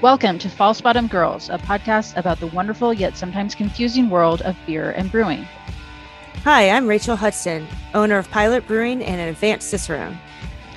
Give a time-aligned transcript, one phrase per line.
[0.00, 4.56] Welcome to False Bottom Girls, a podcast about the wonderful yet sometimes confusing world of
[4.64, 5.42] beer and brewing.
[6.44, 10.16] Hi, I'm Rachel Hudson, owner of Pilot Brewing and an advanced Cicerone.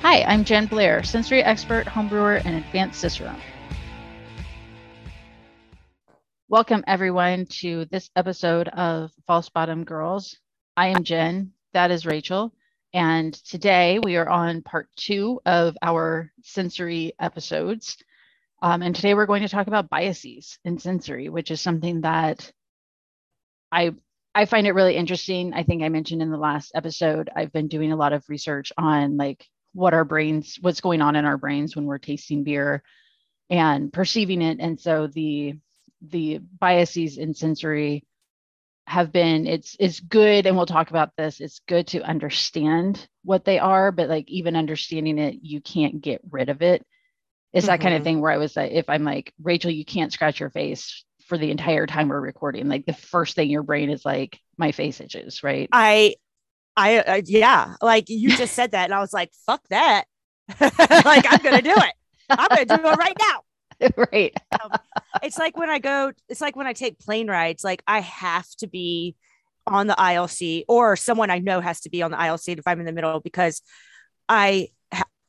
[0.00, 3.40] Hi, I'm Jen Blair, sensory expert, homebrewer, and advanced Cicerone.
[6.48, 10.36] Welcome, everyone, to this episode of False Bottom Girls.
[10.76, 12.52] I am Jen, that is Rachel,
[12.92, 17.98] and today we are on part two of our sensory episodes.
[18.62, 22.50] Um, and today we're going to talk about biases in sensory, which is something that
[23.72, 23.92] I
[24.34, 25.52] I find it really interesting.
[25.52, 28.72] I think I mentioned in the last episode, I've been doing a lot of research
[28.78, 29.44] on like
[29.74, 32.82] what our brains, what's going on in our brains when we're tasting beer
[33.50, 34.58] and perceiving it.
[34.60, 35.54] And so the
[36.00, 38.04] the biases in sensory
[38.86, 43.44] have been it's it's good and we'll talk about this it's good to understand what
[43.44, 46.84] they are but like even understanding it you can't get rid of it
[47.52, 47.82] it's that mm-hmm.
[47.82, 48.04] kind of mm-hmm.
[48.04, 51.36] thing where I was like, if I'm like, Rachel, you can't scratch your face for
[51.38, 52.68] the entire time we're recording.
[52.68, 55.68] Like the first thing your brain is like, my face itches, right?
[55.72, 56.14] I,
[56.76, 60.04] I, uh, yeah, like you just said that, and I was like, fuck that.
[60.60, 61.94] like I'm gonna do it.
[62.28, 63.40] I'm gonna do it right now.
[64.12, 64.36] right.
[64.62, 64.72] um,
[65.22, 66.12] it's like when I go.
[66.28, 67.64] It's like when I take plane rides.
[67.64, 69.16] Like I have to be
[69.66, 72.80] on the ILC or someone I know has to be on the ILC if I'm
[72.80, 73.62] in the middle because
[74.28, 74.68] I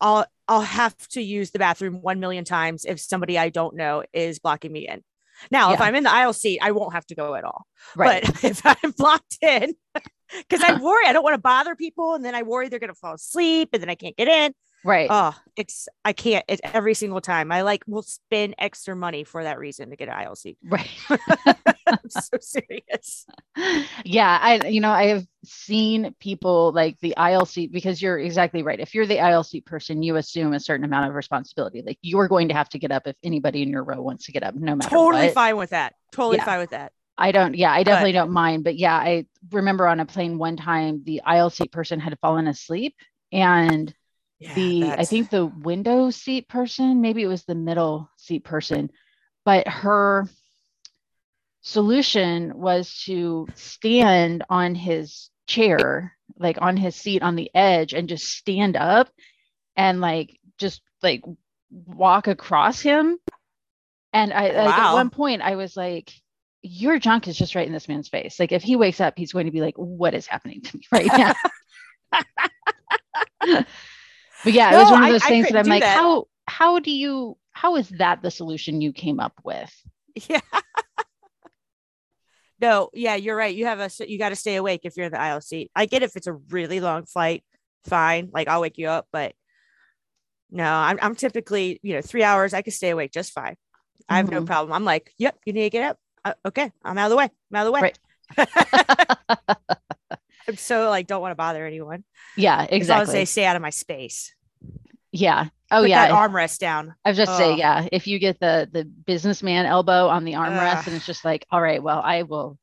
[0.03, 4.03] I'll I'll have to use the bathroom 1 million times if somebody I don't know
[4.11, 5.01] is blocking me in.
[5.49, 5.75] Now, yeah.
[5.75, 7.65] if I'm in the aisle seat, I won't have to go at all.
[7.95, 8.23] Right.
[8.23, 9.73] But if I'm blocked in,
[10.37, 12.13] because I worry, I don't want to bother people.
[12.13, 14.53] And then I worry they're going to fall asleep and then I can't get in.
[14.83, 15.07] Right.
[15.09, 16.43] Oh, it's I can't.
[16.47, 17.51] It's every single time.
[17.51, 20.57] I like will spend extra money for that reason to get an aisle seat.
[20.63, 20.89] Right.
[21.87, 23.25] I'm so serious.
[24.03, 28.79] Yeah, I you know I have seen people like the ILC because you're exactly right.
[28.79, 31.81] If you're the ILC person, you assume a certain amount of responsibility.
[31.85, 34.31] Like you're going to have to get up if anybody in your row wants to
[34.31, 34.89] get up, no matter.
[34.89, 35.33] Totally what.
[35.33, 35.95] fine with that.
[36.11, 36.45] Totally yeah.
[36.45, 36.91] fine with that.
[37.17, 38.63] I don't, yeah, I definitely don't mind.
[38.63, 42.47] But yeah, I remember on a plane one time the aisle seat person had fallen
[42.47, 42.95] asleep
[43.31, 43.93] and
[44.43, 45.01] yeah, the that's...
[45.01, 48.91] I think the window seat person, maybe it was the middle seat person,
[49.45, 50.27] but her
[51.61, 58.09] solution was to stand on his chair, like on his seat on the edge, and
[58.09, 59.09] just stand up
[59.75, 61.23] and like just like
[61.71, 63.17] walk across him.
[64.11, 64.65] And I wow.
[64.65, 66.11] like, at one point I was like,
[66.61, 68.39] your junk is just right in this man's face.
[68.39, 70.83] Like if he wakes up, he's going to be like, what is happening to me
[70.91, 71.33] right now?
[74.43, 75.97] But yeah, no, it was one of those I, things I that I'm like, that.
[75.97, 79.73] how how do you how is that the solution you came up with?
[80.29, 80.41] Yeah.
[82.61, 83.55] no, yeah, you're right.
[83.55, 85.71] You have a you got to stay awake if you're in the aisle seat.
[85.75, 87.43] I get if it's a really long flight,
[87.85, 88.29] fine.
[88.33, 89.33] Like I'll wake you up, but
[90.51, 92.53] no, I'm I'm typically you know three hours.
[92.53, 93.55] I can stay awake just fine.
[94.09, 94.35] I have mm-hmm.
[94.35, 94.73] no problem.
[94.73, 95.97] I'm like, yep, you need to get up.
[96.25, 97.29] Uh, okay, I'm out of the way.
[97.51, 97.81] I'm out of the way.
[97.81, 97.97] Right.
[100.47, 102.03] I'm so like don't want to bother anyone.
[102.35, 102.81] Yeah, exactly.
[102.81, 104.33] As long as they stay out of my space.
[105.11, 105.49] Yeah.
[105.71, 106.07] Oh Put yeah.
[106.07, 106.95] That armrest down.
[107.05, 107.37] I was just oh.
[107.37, 107.87] say yeah.
[107.91, 111.61] If you get the the businessman elbow on the armrest, and it's just like, all
[111.61, 112.57] right, well, I will.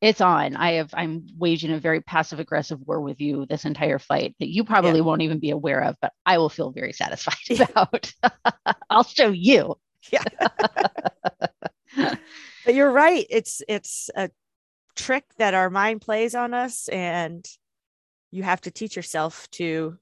[0.00, 0.56] It's on.
[0.56, 0.90] I have.
[0.94, 4.98] I'm waging a very passive aggressive war with you this entire flight that you probably
[4.98, 5.04] yeah.
[5.04, 8.12] won't even be aware of, but I will feel very satisfied about.
[8.90, 9.76] I'll show you.
[10.10, 10.24] Yeah.
[11.96, 13.24] but you're right.
[13.30, 14.30] It's it's a
[14.96, 17.44] trick that our mind plays on us and
[18.30, 19.96] you have to teach yourself to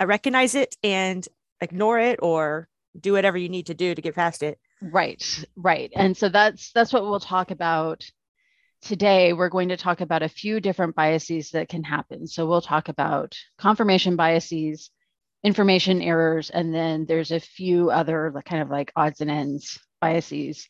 [0.00, 1.26] uh, recognize it and
[1.60, 2.68] ignore it or
[2.98, 4.58] do whatever you need to do to get past it.
[4.82, 5.90] Right right.
[5.94, 8.04] And so that's that's what we'll talk about
[8.82, 9.32] today.
[9.32, 12.26] We're going to talk about a few different biases that can happen.
[12.26, 14.90] So we'll talk about confirmation biases
[15.44, 20.66] information errors and then there's a few other kind of like odds and ends biases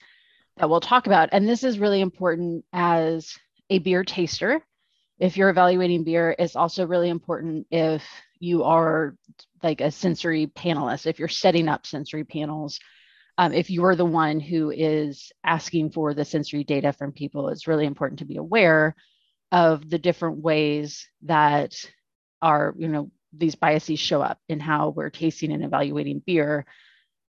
[0.56, 1.28] that we'll talk about.
[1.32, 3.36] And this is really important as
[3.70, 4.60] a beer taster.
[5.18, 8.04] If you're evaluating beer, it's also really important if
[8.38, 9.16] you are
[9.62, 12.78] like a sensory panelist, if you're setting up sensory panels.
[13.38, 17.48] Um, if you are the one who is asking for the sensory data from people,
[17.48, 18.94] it's really important to be aware
[19.52, 21.74] of the different ways that
[22.40, 26.64] are, you know, these biases show up in how we're tasting and evaluating beer.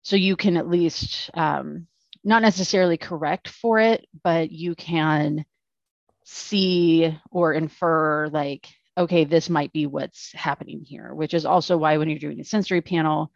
[0.03, 1.87] So you can at least um,
[2.27, 5.45] not necessarily correct for it, but you can
[6.25, 11.95] see or infer like, okay, this might be what's happening here, which is also why
[11.95, 13.31] when you're doing a sensory panel,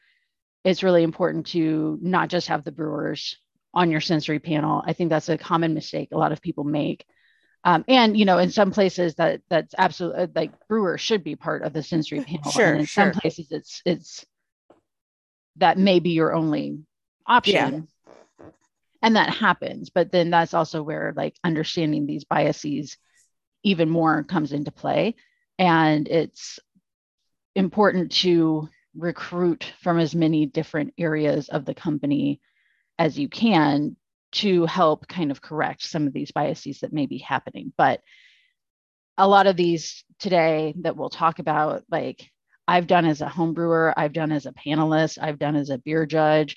[0.65, 3.38] it's really important to not just have the brewers
[3.73, 4.83] on your sensory panel.
[4.85, 7.05] I think that's a common mistake a lot of people make.
[7.63, 11.63] Um, and you know, in some places that that's absolutely like brewer should be part
[11.63, 12.51] of the sensory panel.
[12.51, 12.71] Sure.
[12.71, 13.13] And in sure.
[13.13, 14.25] some places, it's it's
[15.57, 16.79] that may be your only
[17.25, 17.88] option.
[19.01, 22.98] And that happens but then that's also where like understanding these biases
[23.63, 25.15] even more comes into play.
[25.59, 26.59] And it's
[27.56, 32.42] important to recruit from as many different areas of the company
[32.98, 33.95] as you can
[34.33, 37.74] to help kind of correct some of these biases that may be happening.
[37.77, 38.01] But
[39.18, 42.31] a lot of these today that we'll talk about like
[42.68, 45.77] i've done as a home brewer i've done as a panelist i've done as a
[45.80, 46.56] beer judge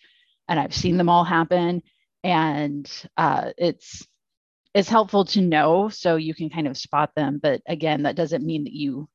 [0.48, 1.82] and i've seen them all happen
[2.24, 4.06] and uh, it's
[4.74, 8.44] it's helpful to know so you can kind of spot them but again that doesn't
[8.44, 9.08] mean that you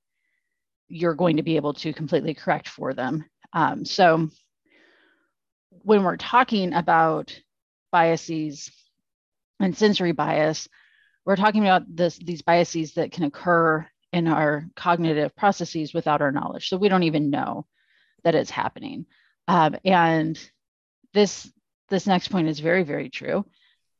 [0.87, 3.23] you're going to be able to completely correct for them.
[3.53, 4.29] Um, so
[5.69, 7.39] when we're talking about
[7.91, 8.71] biases
[9.59, 10.67] and sensory bias
[11.25, 16.31] we're talking about this these biases that can occur in our cognitive processes without our
[16.31, 16.67] knowledge.
[16.67, 17.67] So we don't even know
[18.23, 19.05] that it's happening.
[19.47, 20.39] Um, and
[21.13, 21.51] this
[21.89, 23.45] this next point is very very true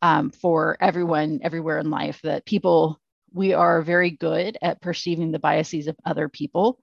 [0.01, 2.99] um, for everyone everywhere in life that people
[3.33, 6.79] we are very good at perceiving the biases of other people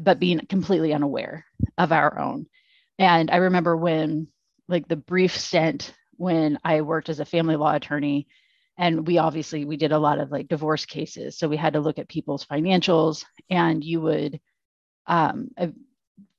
[0.00, 1.44] but being completely unaware
[1.78, 2.46] of our own.
[2.98, 4.28] And i remember when
[4.68, 8.26] like the brief stint when i worked as a family law attorney
[8.78, 11.80] and we obviously we did a lot of like divorce cases so we had to
[11.80, 14.40] look at people's financials and you would
[15.06, 15.66] um, uh,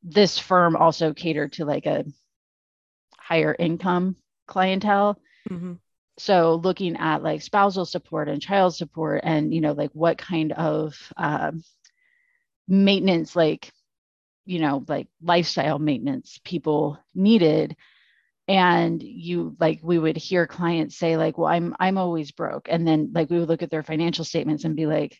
[0.03, 2.05] this firm also catered to like a
[3.23, 4.15] higher income
[4.47, 5.17] clientele.
[5.49, 5.73] Mm-hmm.
[6.17, 10.51] So looking at like spousal support and child support and you know like what kind
[10.51, 11.63] of um,
[12.67, 13.71] maintenance like
[14.45, 17.75] you know like lifestyle maintenance people needed.
[18.45, 22.67] And you like we would hear clients say like well i'm i'm always broke.
[22.69, 25.17] And then like we would look at their financial statements and be like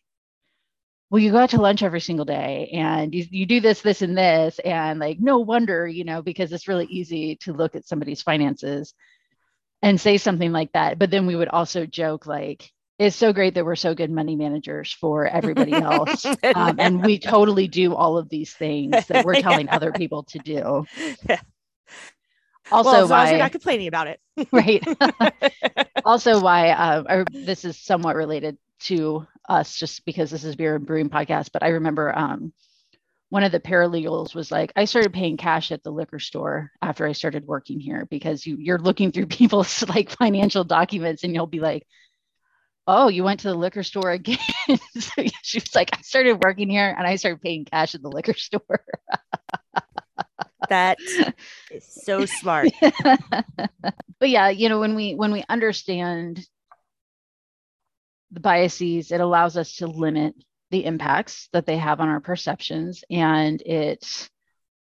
[1.13, 4.01] well you go out to lunch every single day and you, you do this this
[4.01, 7.88] and this and like no wonder you know because it's really easy to look at
[7.88, 8.95] somebody's finances
[9.83, 10.98] and say something like that.
[10.98, 14.36] But then we would also joke like, it's so great that we're so good money
[14.36, 16.25] managers for everybody else.
[16.56, 19.75] um, and we totally do all of these things that we're telling yeah.
[19.75, 20.86] other people to do.
[21.30, 21.42] Yeah.
[22.71, 24.21] Also, well, why you're not complaining about it,
[24.54, 24.81] right?
[26.06, 30.75] also, why uh, or this is somewhat related to us, just because this is beer
[30.75, 31.49] and brewing podcast.
[31.51, 32.53] But I remember um,
[33.29, 37.07] one of the paralegals was like, I started paying cash at the liquor store after
[37.07, 41.47] I started working here because you, you're looking through people's like financial documents and you'll
[41.47, 41.87] be like,
[42.85, 44.37] oh, you went to the liquor store again.
[44.99, 48.09] so she was like, I started working here and I started paying cash at the
[48.09, 48.85] liquor store.
[50.69, 50.97] that
[51.71, 52.69] is so smart.
[54.19, 56.45] but yeah, you know, when we when we understand
[58.33, 60.33] the biases, it allows us to limit
[60.71, 63.03] the impacts that they have on our perceptions.
[63.09, 64.30] And it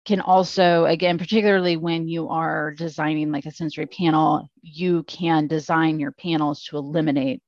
[0.06, 6.00] can also, again, particularly when you are designing like a sensory panel, you can design
[6.00, 7.42] your panels to eliminate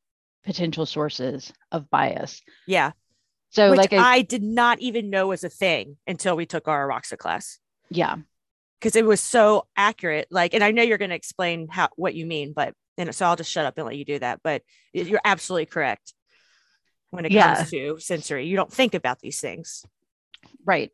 [0.44, 2.42] potential sources of bias.
[2.66, 2.92] Yeah.
[3.50, 6.68] So, Which like, I, I did not even know was a thing until we took
[6.68, 7.58] our Aroxa class.
[7.90, 8.16] Yeah.
[8.78, 10.28] Because it was so accurate.
[10.30, 13.26] Like, and I know you're going to explain how what you mean, but and so
[13.26, 14.40] I'll just shut up and let you do that.
[14.42, 14.62] But
[14.92, 16.12] you're absolutely correct
[17.10, 17.56] when it yeah.
[17.56, 18.46] comes to sensory.
[18.46, 19.84] You don't think about these things.
[20.66, 20.90] Right.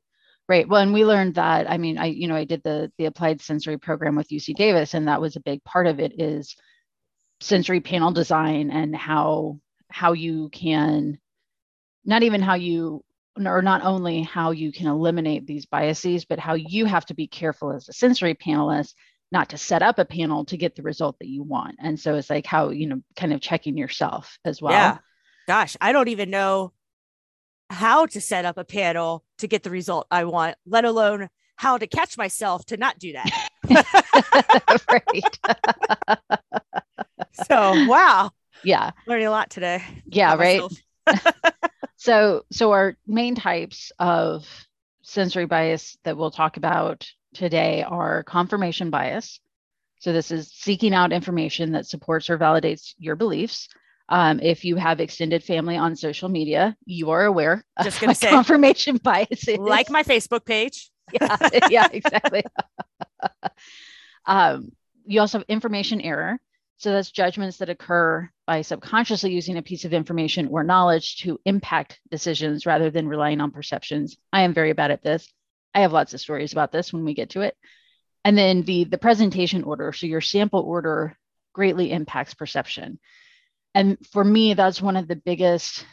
[0.47, 0.69] Right.
[0.69, 1.71] Well, and we learned that.
[1.71, 4.93] I mean, I, you know, I did the the applied sensory program with UC Davis,
[4.93, 6.55] and that was a big part of it is
[7.41, 9.59] sensory panel design and how
[9.91, 11.19] how you can
[12.05, 13.03] not even how you
[13.37, 17.27] or not only how you can eliminate these biases, but how you have to be
[17.27, 18.95] careful as a sensory panelist
[19.35, 21.77] not to set up a panel to get the result that you want.
[21.79, 24.73] And so it's like how, you know, kind of checking yourself as well.
[24.73, 24.99] Yeah
[25.47, 26.73] gosh, I don't even know
[27.71, 31.79] how to set up a panel to get the result I want, let alone how
[31.79, 33.49] to catch myself to not do that.
[34.91, 35.39] right.
[37.47, 38.31] so, wow.
[38.63, 38.91] Yeah.
[39.07, 39.83] Learning a lot today.
[40.07, 40.63] Yeah, right.
[41.97, 44.47] so, so our main types of
[45.03, 49.41] sensory bias that we'll talk about today are confirmation bias.
[50.01, 53.69] So, this is seeking out information that supports or validates your beliefs.
[54.09, 58.29] Um, if you have extended family on social media, you are aware Just gonna say,
[58.29, 59.49] confirmation bias.
[59.59, 60.91] Like my Facebook page.
[61.13, 61.37] yeah,
[61.71, 62.45] yeah, exactly.
[64.27, 64.73] um,
[65.07, 66.39] you also have information error.
[66.77, 71.41] So that's judgments that occur by subconsciously using a piece of information or knowledge to
[71.45, 74.17] impact decisions rather than relying on perceptions.
[74.33, 75.33] I am very bad at this.
[75.75, 77.57] I have lots of stories about this when we get to it.
[78.25, 79.93] And then the the presentation order.
[79.93, 81.17] So your sample order
[81.53, 82.99] greatly impacts perception
[83.75, 85.87] and for me that's one of the biggest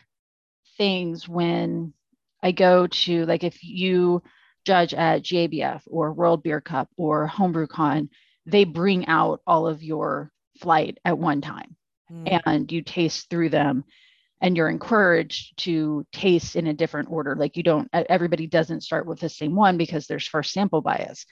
[0.78, 1.94] things when
[2.42, 4.24] i go to like if you
[4.66, 8.10] judge at GABF or World Beer Cup or Homebrew Con,
[8.46, 11.76] they bring out all of your flight at one time
[12.12, 12.42] Mm.
[12.46, 13.86] and you taste through them
[14.42, 17.36] and you're encouraged to taste in a different order.
[17.36, 21.26] Like you don't everybody doesn't start with the same one because there's first sample bias.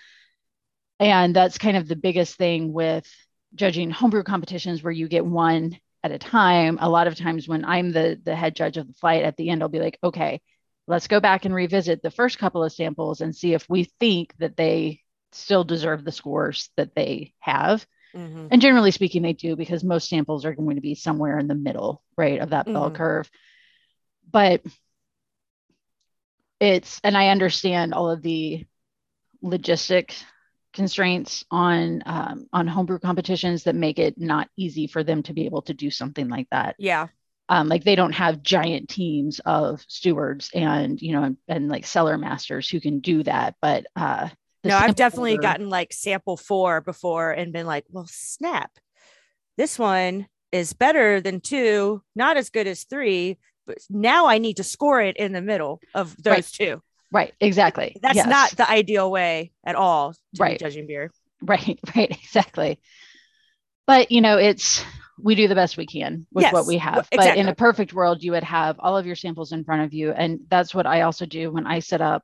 [1.00, 3.08] And that's kind of the biggest thing with
[3.56, 6.78] judging homebrew competitions where you get one at a time.
[6.80, 9.50] A lot of times when i'm the the head judge of the flight at the
[9.50, 10.40] end i'll be like okay
[10.88, 14.34] let's go back and revisit the first couple of samples and see if we think
[14.40, 15.02] that they
[15.32, 17.86] still deserve the scores that they have
[18.16, 18.48] Mhm.
[18.52, 21.56] and generally speaking, they do because most samples are going to be somewhere in the
[21.56, 22.96] middle, right, of that bell Mhm.
[22.96, 23.32] curve.
[24.32, 24.62] But
[26.60, 28.66] it's, and I understand all of the
[29.44, 30.22] logistic
[30.74, 35.46] constraints on um, on homebrew competitions that make it not easy for them to be
[35.46, 36.76] able to do something like that.
[36.78, 37.08] Yeah.
[37.48, 41.86] Um, like they don't have giant teams of stewards and you know and, and like
[41.86, 43.56] cellar masters who can do that.
[43.62, 44.30] But uh,
[44.64, 48.72] No, I've definitely order- gotten like sample four before and been like, well, snap.
[49.58, 53.38] This one is better than two, not as good as three,
[53.68, 56.46] but now I need to score it in the middle of those Right.
[56.46, 56.82] two.
[57.12, 57.98] right exactly.
[58.02, 58.28] That's Yes.
[58.28, 61.12] not the ideal way at all to be judging beer.
[61.42, 62.80] Right, right, exactly.
[63.88, 64.84] But you know, it's
[65.22, 67.08] we do the best we can with Yes, what we have.
[67.12, 69.94] But in a perfect world, you would have all of your samples in front of
[69.94, 70.12] you.
[70.12, 72.24] And that's what I also do when I set up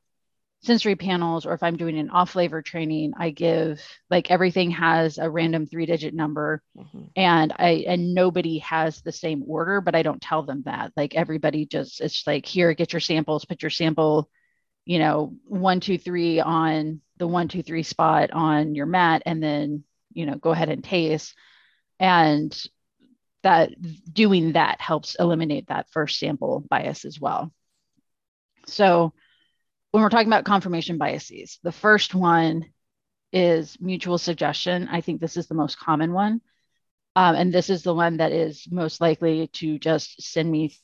[0.62, 5.18] sensory panels or if I'm doing an off flavor training, I give like everything has
[5.18, 7.10] a random three digit number Mhm.
[7.14, 10.92] and I and nobody has the same order, but I don't tell them that.
[10.96, 14.28] Like everybody just it's like here, get your samples, put your sample,
[14.84, 19.42] you know, one, two, three on the one, two, three spot on your mat, and
[19.42, 21.34] then you know, go ahead and taste.
[22.00, 22.56] And
[23.42, 23.70] that
[24.12, 27.52] doing that helps eliminate that first sample bias as well.
[28.66, 29.12] So
[29.90, 32.66] when we're talking about confirmation biases, the first one
[33.32, 34.88] is mutual suggestion.
[34.90, 36.40] I think this is the most common one.
[37.14, 40.76] Um, and this is the one that is most likely to just send me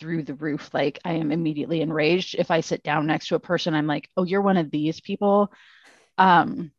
[0.00, 0.70] through the roof.
[0.72, 2.34] Like I am immediately enraged.
[2.36, 5.00] If I sit down next to a person, I'm like, oh, you're one of these
[5.00, 5.52] people.
[6.16, 6.72] Um,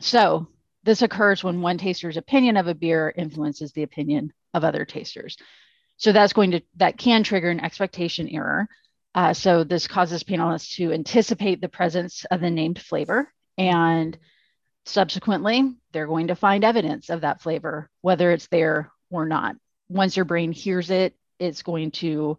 [0.00, 0.48] so
[0.84, 5.36] this occurs when one taster's opinion of a beer influences the opinion of other tasters.
[5.96, 8.68] So that's going to, that can trigger an expectation error.
[9.14, 14.16] Uh, so this causes panelists to anticipate the presence of the named flavor and
[14.84, 19.56] subsequently they're going to find evidence of that flavor whether it's there or not.
[19.88, 22.38] Once your brain hears it it's going to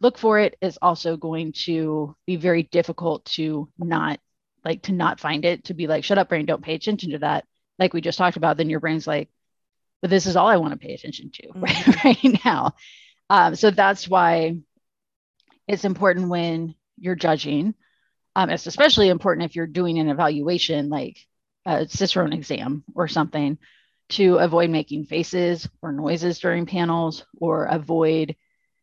[0.00, 0.56] look for it.
[0.60, 4.18] It's also going to be very difficult to not
[4.64, 7.18] like to not find it to be like shut up brain don't pay attention to
[7.18, 7.44] that.
[7.78, 9.28] Like we just talked about then your brain's like
[10.00, 12.74] but this is all i want to pay attention to right, right now.
[13.28, 14.56] Um, so that's why
[15.70, 17.74] it's important when you're judging
[18.36, 21.18] um, it's especially important if you're doing an evaluation like
[21.66, 23.58] a Cicerone exam or something
[24.10, 28.36] to avoid making faces or noises during panels or avoid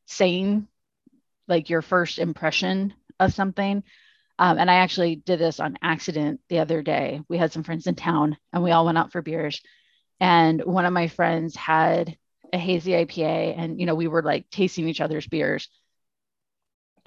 [0.05, 0.67] saying
[1.47, 3.83] like your first impression of something.
[4.39, 7.21] Um, and I actually did this on accident the other day.
[7.27, 9.61] We had some friends in town and we all went out for beers.
[10.19, 12.17] And one of my friends had
[12.53, 15.69] a hazy IPA and, you know, we were like tasting each other's beers.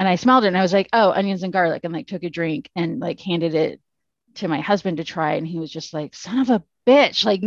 [0.01, 2.25] And I smelled it and I was like, oh, onions and garlic, and like took
[2.25, 3.81] a drink and like handed it
[4.37, 5.35] to my husband to try.
[5.35, 7.27] And he was just like, son of a bitch.
[7.27, 7.43] Like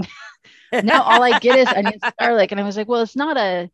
[0.83, 2.51] now all I get is onions and garlic.
[2.51, 3.72] And I was like, well, it's not a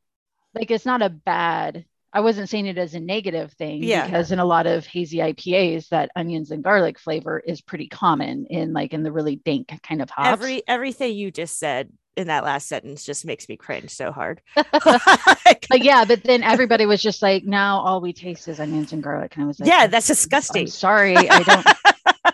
[0.53, 1.83] like it's not a bad.
[2.13, 4.05] I wasn't saying it as a negative thing Yeah.
[4.05, 8.45] because in a lot of hazy IPAs, that onions and garlic flavor is pretty common
[8.49, 10.29] in like in the really dank kind of hops.
[10.29, 14.41] Every everything you just said in that last sentence just makes me cringe so hard.
[14.55, 19.01] but yeah, but then everybody was just like, now all we taste is onions and
[19.01, 19.35] garlic.
[19.35, 20.63] And I was like, yeah, that's disgusting.
[20.63, 21.17] I'm sorry.
[21.17, 21.67] I don't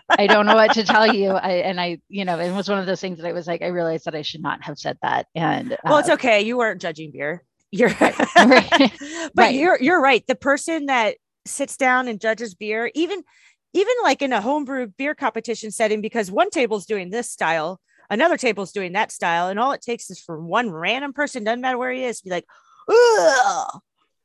[0.10, 1.30] I don't know what to tell you.
[1.32, 3.62] I and I, you know, it was one of those things that I was like,
[3.62, 5.28] I realized that I should not have said that.
[5.36, 6.42] And well, it's uh, okay.
[6.42, 7.44] You weren't judging beer.
[7.72, 8.16] You're right.
[8.36, 9.56] but Right.
[9.56, 10.26] you're you're right.
[10.28, 13.24] The person that sits down and judges beer, even
[13.74, 18.38] even like in a homebrew beer competition setting, because one table's doing this style, another
[18.38, 21.78] table's doing that style, and all it takes is for one random person, doesn't matter
[21.78, 22.46] where he is, to be like,
[22.88, 23.68] oh,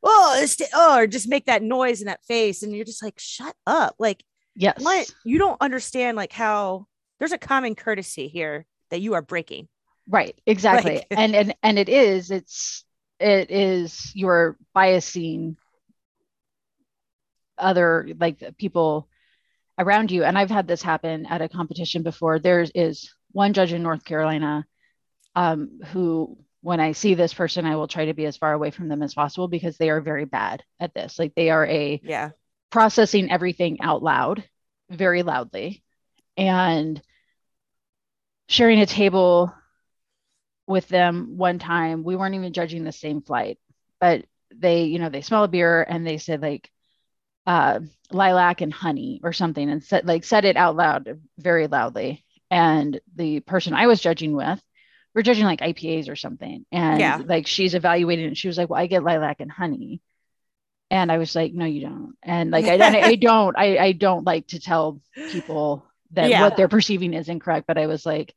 [0.03, 3.19] oh, it's oh, or just make that noise in that face, and you're just like,
[3.19, 4.25] shut up, like
[4.57, 4.83] yes.
[4.83, 6.87] what you don't understand, like how
[7.19, 9.69] there's a common courtesy here that you are breaking.
[10.09, 10.97] Right, exactly.
[10.97, 12.85] Like- and and and it is, it's
[13.19, 15.57] it is you're biasing
[17.59, 19.09] other like people
[19.79, 20.25] around you.
[20.25, 22.39] And I've had this happen at a competition before.
[22.39, 24.67] There is one judge in North Carolina
[25.35, 28.71] um, who, when I see this person, I will try to be as far away
[28.71, 31.19] from them as possible because they are very bad at this.
[31.19, 32.31] Like they are a Yeah.
[32.71, 34.45] processing everything out loud,
[34.91, 35.83] very loudly,
[36.37, 37.01] and
[38.49, 39.53] sharing a table
[40.67, 42.05] with them one time.
[42.05, 43.59] We weren't even judging the same flight,
[44.01, 46.71] but they, you know, they smell a beer and they said like
[47.47, 47.81] uh,
[48.13, 52.25] lilac and honey or something, and said like said it out loud, very loudly.
[52.50, 54.61] And the person I was judging with,
[55.14, 57.23] we're judging like IPAs or something, and Yeah.
[57.25, 60.02] like she's evaluating, and she was like, "Well, I get lilac and honey."
[60.90, 62.14] And I was like, no, you don't.
[62.23, 66.40] And like, I, and I, don't, I, I don't like to tell people that Yeah.
[66.40, 67.66] what they're perceiving is incorrect.
[67.69, 68.35] But I was like,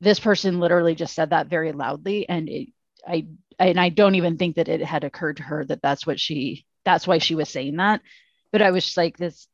[0.00, 2.28] this person literally just said that very loudly.
[2.28, 2.68] And it,
[3.06, 6.20] I, and I don't even think that it had occurred to her that that's what
[6.20, 8.02] she, that's why she was saying that.
[8.52, 9.48] But I was just like, this,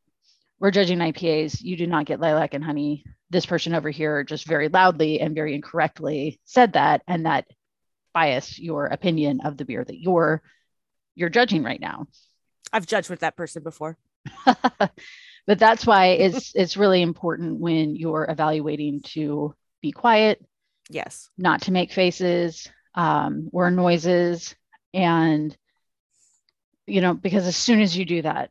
[0.59, 1.61] we're judging IPAs.
[1.61, 3.05] You do not get lilac and honey.
[3.29, 7.01] This person over here just very loudly and very incorrectly said that.
[7.07, 7.45] And that
[8.13, 10.41] bias your opinion of the beer that you're,
[11.15, 12.07] you're judging right now.
[12.71, 13.97] I've judged with that person before.
[14.45, 20.43] but that's why it's it's really important when you're evaluating to be quiet
[20.89, 21.29] Yes.
[21.37, 24.55] not to make faces um, or noises
[24.93, 25.55] and
[26.87, 28.49] you know because as soon as you do that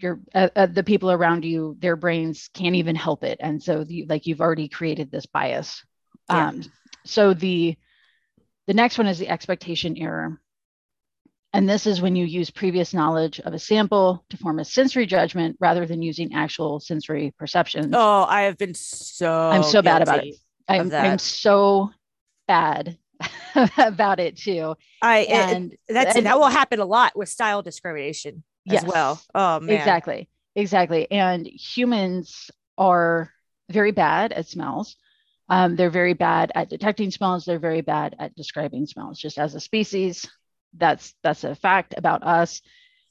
[0.00, 3.84] your uh, uh, the people around you their brains can't even help it and so
[3.84, 5.84] the, like you've already created this bias
[6.30, 6.48] Yeah.
[6.48, 6.62] um,
[7.04, 7.76] so the
[8.66, 10.40] the next one is the expectation error
[11.54, 15.06] and this is when you use previous knowledge of a sample to form a sensory
[15.06, 19.50] judgment rather than using actual sensory perceptions Oh, I have been so.
[19.50, 20.36] I'm so bad about it.
[20.68, 20.92] I'm.
[20.92, 21.90] I'm so
[22.46, 22.98] bad
[23.78, 27.62] about it too I and and that's and- that will happen a lot with style
[27.62, 29.20] discrimination as well.
[29.34, 29.76] Oh man.
[29.76, 30.28] Exactly.
[30.54, 31.10] Exactly.
[31.10, 33.30] And humans are
[33.70, 34.96] very bad at smells.
[35.48, 37.44] Um, they're very bad at detecting smells.
[37.44, 39.18] They're very bad at describing smells.
[39.18, 40.28] Just as a species,
[40.76, 42.60] that's that's a fact about us.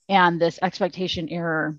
[0.09, 1.77] And this expectation error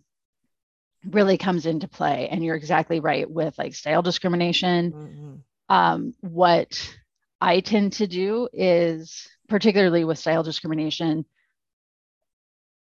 [1.08, 2.28] really comes into play.
[2.28, 4.92] And you're exactly right with like style discrimination.
[4.92, 5.42] Mhm.
[5.68, 6.96] Um, what
[7.40, 11.24] I tend to do is, particularly with style discrimination,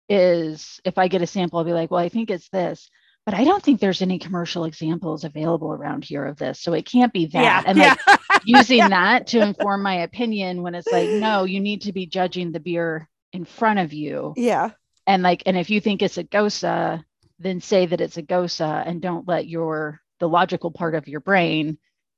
[0.09, 2.89] is if I get a sample, I'll be like, well, I think it's this,
[3.25, 6.61] but I don't think there's any commercial examples available around here of this.
[6.61, 7.41] So it can't be that.
[7.41, 7.63] Yeah.
[7.65, 7.95] And yeah.
[8.07, 12.05] like using that to inform my opinion when it's like, no, you need to be
[12.05, 14.33] judging the beer in front of you.
[14.37, 14.71] yeah.
[15.07, 17.03] And like, and if you think it's a Gose,
[17.39, 21.19] then say that it's a Gose and don't let your, the logical part of your
[21.19, 21.77] brain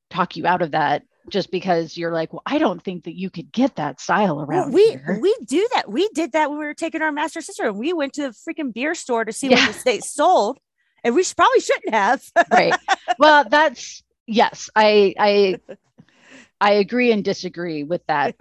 [0.10, 3.30] talk you out of that just because you're like, well, I don't think that you
[3.30, 5.18] could get that style Well, around we here.
[5.22, 5.90] we do that.
[5.92, 8.30] We did that when we were taking our master Cicerone, and we went to the
[8.30, 9.66] freaking beer store to see Yeah.
[9.66, 10.58] what state sold,
[11.04, 12.24] and we probably shouldn't have.
[12.52, 12.74] right
[13.20, 15.60] well that's yes i i
[16.62, 18.36] i agree and disagree with that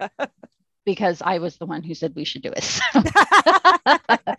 [0.85, 2.79] because i was the one who said we should do it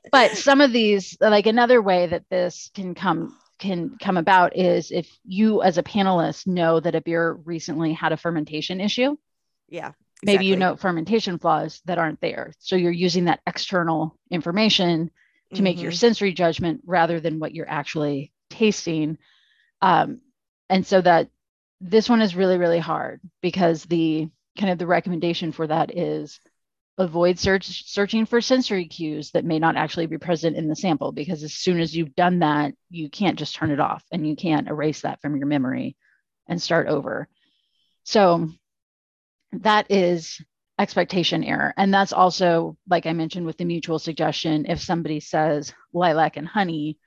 [0.12, 4.90] but some of these like another way that this can come can come about is
[4.90, 9.16] if you as a panelist know that a beer recently had a fermentation issue
[9.68, 9.92] yeah.
[10.24, 10.72] maybe you exactly.
[10.72, 15.10] know fermentation flaws that aren't there so you're using that external information
[15.54, 15.96] to make your Mhm.
[15.96, 19.18] sensory judgment rather than what you're actually tasting.
[19.82, 20.20] Um,
[20.68, 21.28] and so that
[21.80, 26.38] this one is really, really hard because the kind of the recommendation for that is
[27.00, 31.12] avoid search searching for sensory cues that may not actually be present in the sample
[31.12, 34.36] because as soon as you've done that, you can't just turn it off and you
[34.36, 35.96] can't erase that from your memory
[36.46, 37.26] and start over.
[38.04, 38.50] So
[39.52, 40.40] that is
[40.78, 41.72] expectation error.
[41.76, 46.46] And that's also, like I mentioned with the mutual suggestion, if somebody says lilac and
[46.46, 46.98] honey,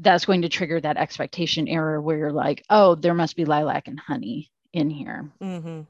[0.00, 3.86] that's going to trigger that expectation error where you're like, oh, there must be lilac
[3.86, 5.30] and honey in here.
[5.40, 5.86] Mhm.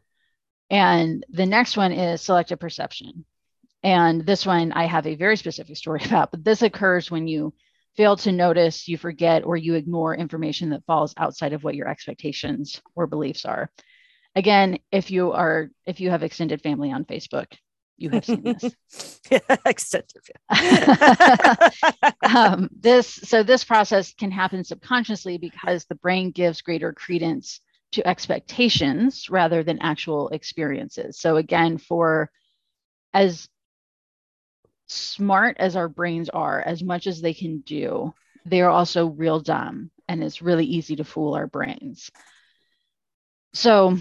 [0.75, 3.25] And the next one is selective perception.
[3.85, 7.55] And this one I have a very specific story about, but this occurs when you
[7.97, 11.87] fail to notice, you forget, or you ignore information that falls outside of what your
[11.87, 13.71] expectations or beliefs are.
[14.35, 17.47] Again, if you are if you have extended family on Facebook,
[17.97, 18.75] you have seen this.
[19.65, 20.23] Extensive.
[22.35, 27.61] um, this so this process can happen subconsciously because the brain gives greater credence
[27.95, 31.19] to expectations rather than actual experiences.
[31.19, 32.31] So again for
[33.13, 33.49] as
[34.87, 38.13] smart as our brains are as much as they can do
[38.45, 42.11] they are also real dumb and it's really easy to fool our brains.
[43.55, 43.97] So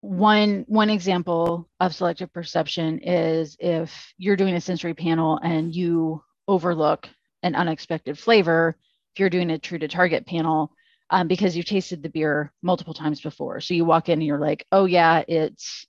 [0.00, 6.22] one one example of selective perception is if you're doing a sensory panel and you
[6.48, 7.08] overlook
[7.42, 8.76] an unexpected flavor
[9.14, 10.72] if you're doing a true to target panel
[11.12, 13.60] um, because you've tasted the beer multiple times before.
[13.60, 15.86] So you walk in and you're like oh yeah it's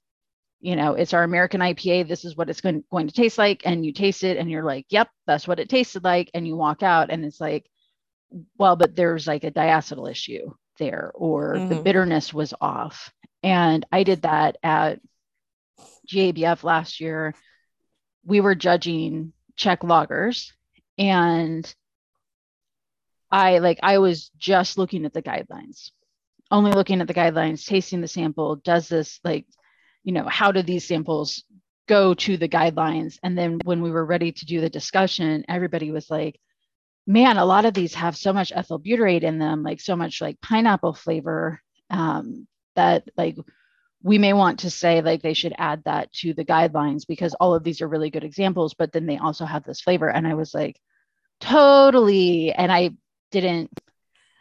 [0.61, 3.63] you know it's our american ipa this is what it's going, going to taste like.
[3.65, 6.29] And you taste it and you're like yep that's what it tasted like.
[6.35, 7.65] And you walk out and it's like
[8.59, 11.83] well but there's like a diacetyl issue there or the Mhm.
[11.83, 13.11] bitterness was off.
[13.43, 14.99] And I did that at
[16.07, 17.33] GABF last year.
[18.25, 20.51] We were judging Czech lagers
[20.97, 21.73] and
[23.33, 25.89] I like I was just looking at the guidelines,
[26.51, 28.57] only looking at the guidelines, tasting the sample.
[28.57, 29.47] Does this like,
[30.03, 31.43] you know, how do these samples
[31.87, 33.17] go to the guidelines?
[33.23, 36.39] And then when we were ready to do the discussion, everybody was like,
[37.07, 40.21] man, a lot of these have so much ethyl butyrate in them, like so much
[40.21, 43.35] like pineapple flavor um, that like
[44.03, 47.55] we may want to say like they should add that to the guidelines because all
[47.55, 50.07] of these are really good examples, but then they also have this flavor.
[50.07, 50.79] And I was like,
[51.39, 52.53] totally.
[52.53, 52.91] And I
[53.33, 53.69] didn't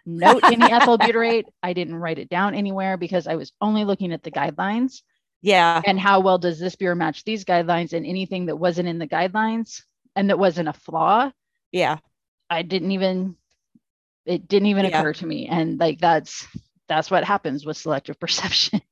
[0.06, 1.46] note any ethyl butyrate.
[1.62, 5.02] I didn't write it down anywhere because I was only looking at the guidelines.
[5.40, 5.82] Yeah.
[5.84, 9.08] And how well does this beer match these guidelines and anything that wasn't in the
[9.08, 9.82] guidelines
[10.14, 11.32] and that wasn't a flaw?
[11.72, 11.98] Yeah.
[12.48, 13.36] I didn't even
[14.24, 15.00] it didn't even Yeah.
[15.00, 15.48] occur to me.
[15.48, 16.46] And like that's
[16.88, 18.82] that's what happens with selective perception.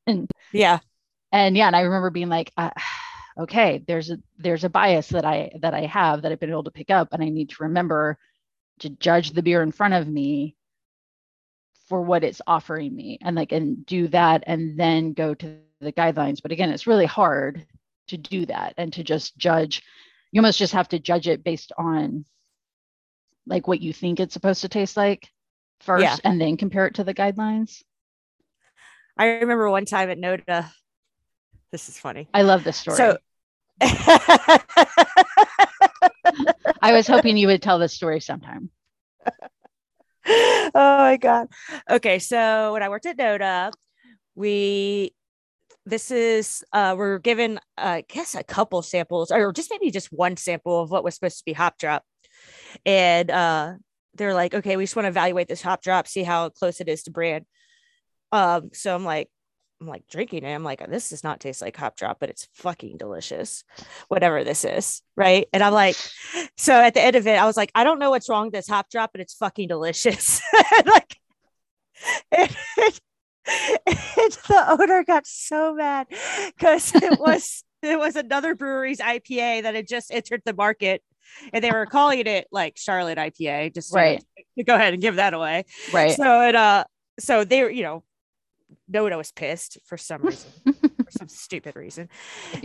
[0.53, 0.81] Yeah.
[1.31, 2.71] and yeah, and I remember being like, uh,
[3.39, 6.65] okay, there's a there's a bias that I that I have that I've been able
[6.65, 8.19] to pick up, and I need to remember
[8.81, 10.57] to judge the beer in front of me
[11.89, 15.93] for what it's offering me, and like and do that, and then go to the
[15.93, 16.41] guidelines.
[16.43, 17.67] But again, it's really hard
[18.09, 19.83] to do that and to just judge.
[20.33, 22.25] You almost just have to judge it based on
[23.47, 25.29] like what you think it's supposed to taste like
[25.81, 26.17] first, Yeah.
[26.25, 27.83] and then compare it to the guidelines.
[29.17, 30.71] I remember one time at Noda.
[31.73, 32.29] This is funny.
[32.33, 32.97] I love this story.
[32.97, 33.19] So
[36.83, 38.71] I was hoping you would tell this story sometime.
[40.27, 41.49] oh my god.
[41.89, 43.73] Okay, so when I worked at Noda,
[44.35, 45.15] we
[45.87, 50.13] this is uh we're given uh, I guess a couple samples or just maybe just
[50.13, 52.05] one sample of what was supposed to be hop drop.
[52.85, 53.75] And uh
[54.15, 56.89] they're like, okay, we just want to evaluate this hop drop, see how close it
[56.89, 57.47] is to brand.
[58.33, 59.29] Um, so I'm like,
[59.81, 60.53] I'm like drinking it.
[60.55, 63.65] I'm like, this does not taste like hop drop, but it's fucking delicious,
[64.09, 65.01] whatever this is.
[65.17, 65.49] Right.
[65.55, 65.97] And I'm like,
[66.57, 68.53] so at the end of it, I was like, I don't know what's wrong with
[68.55, 70.41] this hop drop, but it's fucking delicious.
[70.77, 71.17] And, like,
[72.31, 72.51] and,
[73.87, 76.07] and the owner got so mad
[76.57, 81.03] because it was it was another brewery's IPA that had just entered the market.
[81.53, 84.25] And they were calling it like Charlotte IPA, just to, Right.
[84.59, 85.65] to go ahead and give that away.
[85.93, 86.13] Right.
[86.13, 86.85] So it uh
[87.19, 88.05] so they were, you know,
[88.91, 92.09] Noda was pissed for some reason, for some stupid reason.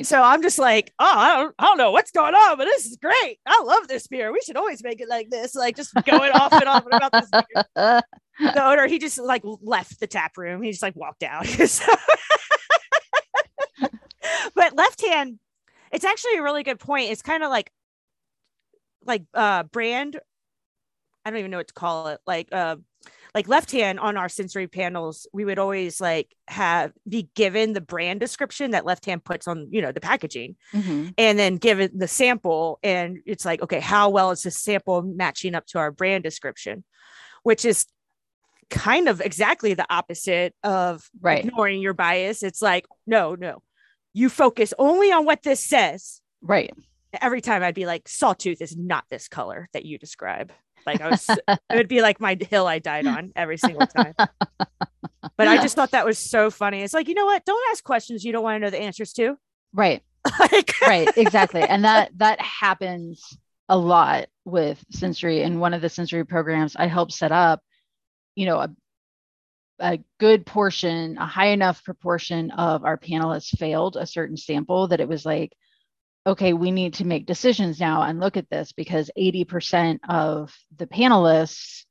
[0.04, 2.86] So I'm just like, oh, I don't, I don't know what's going on, but this
[2.86, 3.40] is great.
[3.46, 4.32] I love this beer.
[4.32, 7.30] We should always make it like this, like just going off and on about this
[7.76, 8.02] beer.
[8.38, 10.62] The owner, he just like left the tap room.
[10.62, 11.48] He just like walked out.
[11.68, 11.86] So-
[14.54, 15.40] but left hand,
[15.92, 17.12] it's actually a really good point.
[17.12, 17.72] It's kind of like
[19.06, 20.20] like uh brand.
[21.24, 22.20] I don't even know what to call it.
[22.28, 22.78] Like uh
[23.36, 27.82] like left hand on our sensory panels, we would always like have be given the
[27.82, 31.14] brand description that left hand puts on, you know, the packaging Mhm.
[31.18, 32.80] and then given the sample.
[32.82, 36.86] And it's like, okay, how well is this sample matching up to our brand description?
[37.44, 37.86] Which is
[38.70, 41.46] kind of exactly the opposite of Right.
[41.46, 42.42] ignoring your bias.
[42.42, 43.62] It's like, no, no,
[44.14, 46.22] you focus only on what this says.
[46.42, 46.74] Right.
[47.22, 50.52] Every time I'd be like, sawtooth is not this color that you describe.
[50.86, 54.14] Like I was, it would be like my hill I died on every single time.
[55.38, 56.82] But I just thought that was so funny.
[56.82, 57.44] It's like, you know what?
[57.44, 59.38] Don't ask questions you don't want to know the answers to.
[59.74, 60.02] Right.
[60.40, 61.10] like, Right.
[61.18, 61.62] Exactly.
[61.62, 65.42] and that that happens a lot with sensory.
[65.42, 67.62] and one of the sensory programs I helped set up,
[68.36, 68.70] you know, a
[69.80, 75.02] a good portion, a high enough proportion of our panelists failed a certain sample that
[75.02, 75.52] it was like,
[76.26, 80.88] okay, we need to make decisions now and look at this because 80% of the
[80.88, 81.86] panelists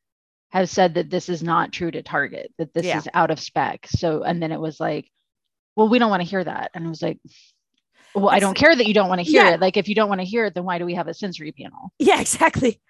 [0.51, 2.99] have said that this is not true to target, that this Yeah.
[2.99, 3.87] is out of spec.
[3.88, 5.09] So, and then it was like,
[5.77, 6.70] well, we don't want to hear that.
[6.75, 7.18] And I was like,
[8.14, 9.55] well, I don't care that you don't want to hear Yeah.
[9.55, 9.61] it.
[9.61, 11.51] Like, if you don't want to hear it, then why do we have a sensory
[11.53, 11.92] panel?
[11.99, 12.81] Yeah, exactly.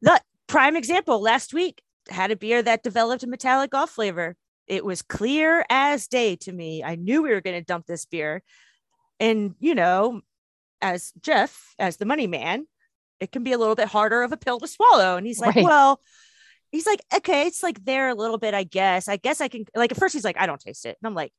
[0.00, 4.36] The prime example last week had a beer that developed a metallic off flavor.
[4.66, 6.82] It was clear as day to me.
[6.82, 8.42] I knew we were going to dump this beer.
[9.18, 10.22] And, you know,
[10.82, 12.66] as Jeff, as the money man,
[13.20, 15.16] it can be a little bit harder of a pill to swallow.
[15.16, 15.64] And he's like, Right.
[15.64, 16.00] well,
[16.70, 19.08] he's like, okay, it's like there a little bit, I guess.
[19.08, 20.96] I guess I can, like, at first he's like, I don't taste it.
[21.02, 21.32] And I'm like,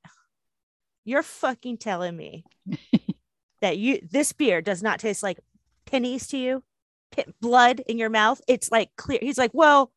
[1.06, 2.44] you're fucking telling me
[3.62, 5.40] that you, this beer does not taste like
[5.86, 6.64] pennies to you?
[7.12, 8.40] pit blood in your mouth.
[8.48, 9.20] It's like clear.
[9.22, 9.92] He's like, well,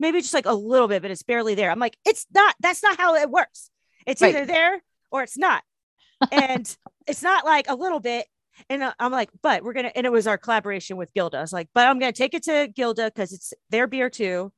[0.00, 1.70] maybe just like a little bit, but it's barely there.
[1.70, 2.56] I'm like, it's not.
[2.58, 3.70] That's not how it works.
[4.08, 4.34] It's Right.
[4.34, 5.62] either there or it's not,
[6.32, 8.26] and it's not like a little bit.
[8.68, 9.92] And I'm like, but we're gonna.
[9.94, 11.38] And it was our collaboration with Gilda.
[11.38, 14.52] I was like, but I'm gonna take it to Gilda because it's their beer too.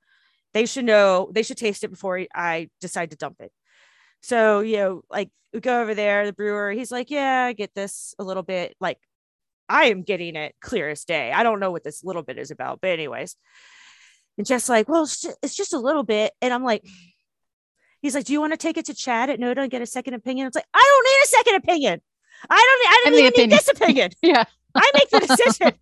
[0.53, 1.31] They should know.
[1.33, 3.53] They should taste it before I decide to dump it.
[4.23, 7.75] So, you know, like we go over there, the brewer, he's like, Yeah, I get
[7.75, 8.77] this a little bit.
[8.81, 8.99] Like,
[9.69, 11.33] I am getting it clear as day.
[11.33, 13.37] I don't know what this little bit is about, but, anyways.
[14.39, 16.33] And just like, Well, it's just, it's just a little bit.
[16.43, 16.85] And I'm like,
[18.03, 19.87] He's like, Do you want to take it to Chad at Noda and get a
[19.87, 20.47] second opinion?
[20.47, 22.01] It's like, I don't need a second opinion.
[22.49, 24.11] I don't, I don't even need this opinion.
[24.23, 24.45] yeah.
[24.75, 25.73] I make the decision.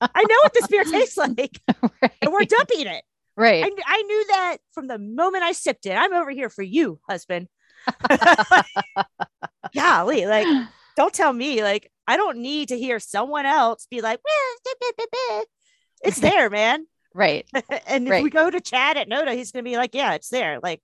[0.00, 1.60] I know what this beer tastes like.
[2.00, 2.12] Right.
[2.22, 3.04] And we're dumping it.
[3.36, 3.64] Right.
[3.64, 5.92] I, I knew that from the moment I sipped it.
[5.92, 7.48] I'm over here for you, husband.
[9.74, 10.46] Golly, like,
[10.96, 11.62] don't tell me.
[11.62, 14.20] Like, I don't need to hear someone else be like,
[16.02, 16.86] it's there, man.
[17.14, 17.46] Right.
[17.86, 18.22] and if right.
[18.22, 20.58] we go to Chad at Noda, he's going to be like, yeah, it's there.
[20.62, 20.80] Like,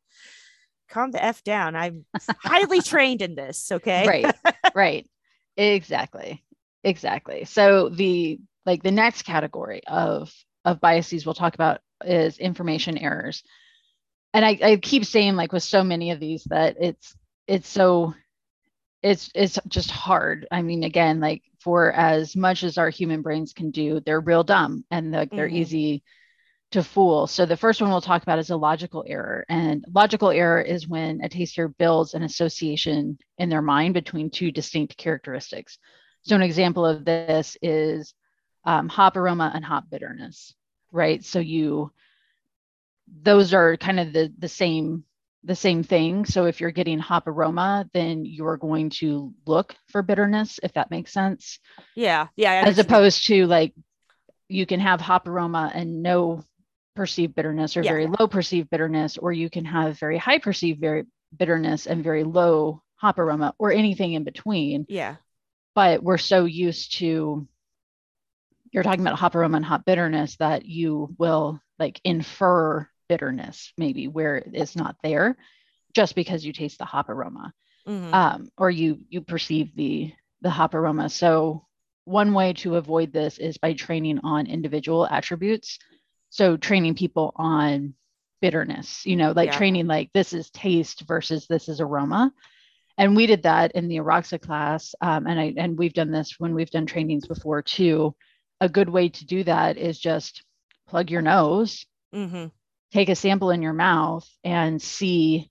[0.89, 1.75] calm the F down.
[1.75, 2.05] I'm
[2.39, 3.73] highly trained in this.
[3.73, 4.07] Okay.
[4.07, 4.35] Right.
[4.75, 5.09] Right.
[5.57, 6.43] Exactly.
[6.83, 7.45] Exactly.
[7.45, 10.33] So the like the next category of
[10.65, 13.43] of biases we'll talk about is information errors.
[14.33, 18.15] And I, I keep saying like with so many of these that it's it's so
[19.03, 20.47] it's it's just hard.
[20.51, 24.45] I mean, again, like for as much as our human brains can do, they're real
[24.45, 25.57] dumb and like they're mm-hmm.
[25.57, 26.03] easy
[26.75, 27.27] to fool.
[27.29, 29.45] So the first one we'll talk about is a logical error.
[29.49, 34.51] And logical error is when a taster builds an association in their mind between two
[34.51, 35.79] distinct characteristics.
[36.23, 38.13] So an example of this is
[38.65, 40.53] um, hop aroma and hop bitterness,
[40.91, 41.25] right?
[41.25, 41.93] So you,
[43.23, 45.05] those are kind of the the same
[45.45, 46.25] the same thing.
[46.25, 50.91] So if you're getting hop aroma, then you're going to look for bitterness, if that
[50.91, 51.61] makes sense.
[51.95, 52.65] Yeah, yeah.
[52.67, 53.75] As opposed to like
[54.49, 56.43] you can have hop aroma and no
[56.95, 57.91] perceived bitterness or yeah.
[57.91, 61.05] very low perceived bitterness, or you can have very high perceived very
[61.37, 64.87] bitterness and very low hop aroma or anything in between.
[64.89, 65.17] Yeah
[65.75, 67.47] but we're so used to
[68.71, 74.09] you're talking about hop aroma and hop bitterness that you will like infer bitterness maybe
[74.09, 75.37] where it's not there
[75.93, 77.53] just because you taste the hop aroma
[77.87, 78.15] mm-hmm.
[78.15, 81.67] um, or you you perceive the the hop aroma so
[82.05, 85.79] one way to avoid this is by training on individual attributes
[86.35, 87.95] so training people on
[88.41, 89.57] bitterness you know like yeah.
[89.57, 92.33] training like this is taste versus this is aroma
[92.97, 94.95] and we did that in the Aroxa class.
[95.01, 98.15] Um, and I and we've done this when we've done trainings before too.
[98.61, 100.45] A good way to do that is just
[100.87, 102.47] plug your nose, mm-hmm.
[102.93, 105.51] take a sample in your mouth, and see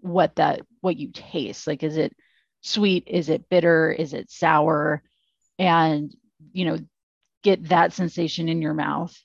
[0.00, 1.66] what that what you taste.
[1.66, 2.14] Like, is it
[2.60, 3.04] sweet?
[3.06, 3.90] Is it bitter?
[3.90, 5.02] Is it sour?
[5.58, 6.14] And
[6.52, 6.78] you know,
[7.42, 9.18] get that sensation in your mouth,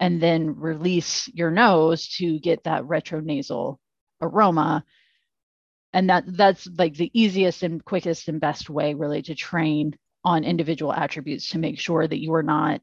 [0.00, 3.78] and then release your nose to get that retronasal
[4.20, 4.84] aroma.
[5.92, 10.44] And that that's like the easiest and quickest and best way really to train on
[10.44, 12.80] individual attributes to make sure that you are not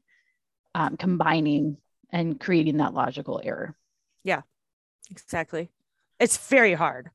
[0.74, 1.76] um, combining
[2.10, 3.76] and creating that logical error.
[4.24, 4.42] Yeah
[5.10, 5.70] exactly.
[6.18, 7.10] It's very hard.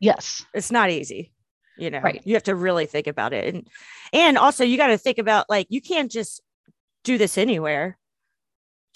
[0.00, 0.44] Yes.
[0.54, 1.32] It's not easy
[1.78, 2.00] you know.
[2.00, 2.20] Right.
[2.24, 3.54] You have to really think about it.
[3.54, 3.68] And
[4.12, 6.42] and also you got to think about like you can't just
[7.04, 7.96] do this anywhere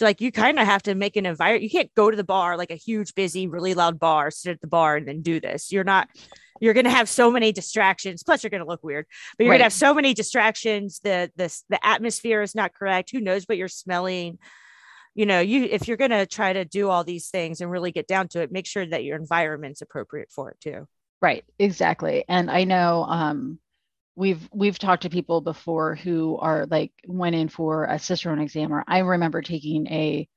[0.03, 1.63] like you kind of have to make an environment.
[1.63, 4.61] You can't go to the bar like a huge, busy, really loud bar, sit at
[4.61, 5.73] the bar and then do this.
[5.73, 6.09] You're not,
[6.61, 8.23] you're going to have so many distractions.
[8.23, 9.07] Plus, you're going to look weird,
[9.39, 9.59] but you're right.
[9.59, 11.01] going to have so many distractions.
[11.03, 13.11] The, the, the atmosphere is not correct.
[13.13, 14.39] Who knows what you're smelling?
[15.15, 17.93] You know, you, if you're going to try to do all these things and really
[17.93, 20.87] get down to it, make sure that your environment's appropriate for it too.
[21.21, 21.45] Right.
[21.59, 22.25] Exactly.
[22.29, 23.59] And I know, um,
[24.15, 28.73] we've we've talked to people before who are like went in for a cicerone exam
[28.73, 30.29] or i remember taking a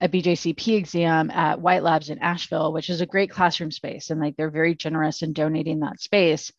[0.00, 4.20] a bjcp exam at white labs in asheville which is a great classroom space and
[4.20, 6.52] like they're very generous in donating that space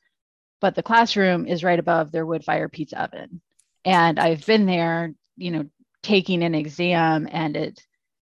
[0.60, 3.41] but the classroom is right above their wood fire pizza oven.
[3.86, 5.65] And i've been there you know
[6.04, 7.82] taking an exam and it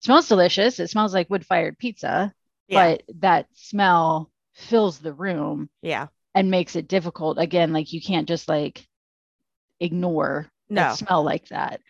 [0.00, 0.80] smells delicious.
[0.80, 2.32] It smells like wood fired pizza
[2.66, 2.96] yeah.
[2.96, 5.68] but that smell fills the room.
[5.80, 7.38] Yeah and makes it difficult.
[7.38, 8.86] Again like you can't just like
[9.80, 10.94] ignore no.
[10.94, 11.80] smell like that.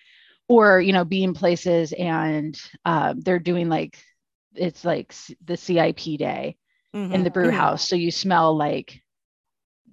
[0.49, 4.03] Or you know be in places and um, they're doing like
[4.55, 6.57] it's like the cip day
[6.95, 7.13] mm-hmm.
[7.13, 7.57] in the brew mm-hmm.
[7.57, 7.89] house.
[7.89, 9.01] So you smell like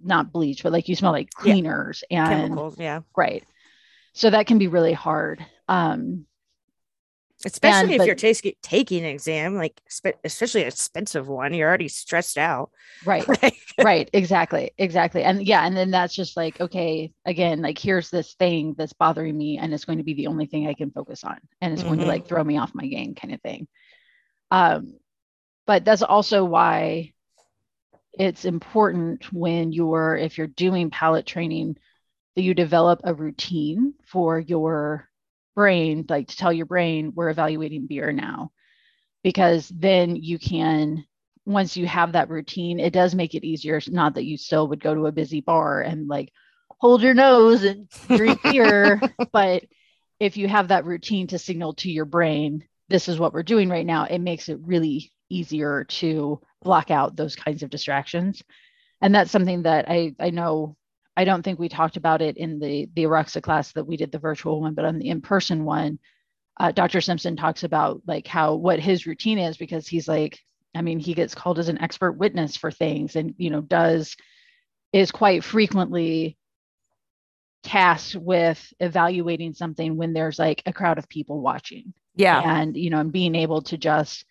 [0.02, 2.30] not bleach but like you smell like cleaners yeah.
[2.30, 3.02] and Chemicals, yeah.
[3.16, 3.44] Right.
[4.14, 5.46] So that can be really hard.
[5.68, 6.26] Um
[7.46, 9.82] especially and, if but, you're taking an exam like
[10.24, 12.70] especially an expensive one you're already stressed out
[13.06, 13.26] right
[13.84, 18.34] right exactly exactly and yeah and then that's just like okay again like here's this
[18.34, 21.24] thing that's bothering me and it's going to be the only thing i can focus
[21.24, 21.90] on and it's mm-hmm.
[21.92, 22.30] going to like mm-hmm.
[22.30, 23.68] throw me off my game kind of thing
[24.52, 24.96] um
[25.66, 27.14] but that's also why
[28.14, 31.78] it's important when you're if you're doing palate training
[32.36, 35.09] that you develop a routine for your
[35.60, 38.50] brain, like to tell your brain, we're evaluating beer now,
[39.24, 41.04] because then you can
[41.46, 43.82] once you have that routine, it does make it easier.
[43.90, 46.32] Not that you still would go to a busy bar and like
[46.80, 49.02] hold your nose and drink beer,
[49.34, 49.66] but
[50.18, 53.68] if you have that routine to signal to your brain, this is what we're doing
[53.68, 58.42] right now, it makes it really easier to block out those kinds of distractions.
[59.02, 60.78] And that's something that I, I know
[61.20, 64.10] I don't think we talked about it in the the Aroxa class that we did
[64.10, 66.00] the virtual one, but on the in-person one,
[66.58, 67.02] uh, Dr.
[67.02, 70.40] Simpson talks about like how what his routine is because he's like,
[70.74, 74.16] I mean, he gets called as an expert witness for things and you know does
[74.94, 76.38] is quite frequently
[77.64, 81.94] tasked with evaluating something when there's like a crowd of people watching.
[82.16, 82.42] Yeah.
[82.42, 84.24] And, you know, and being able to just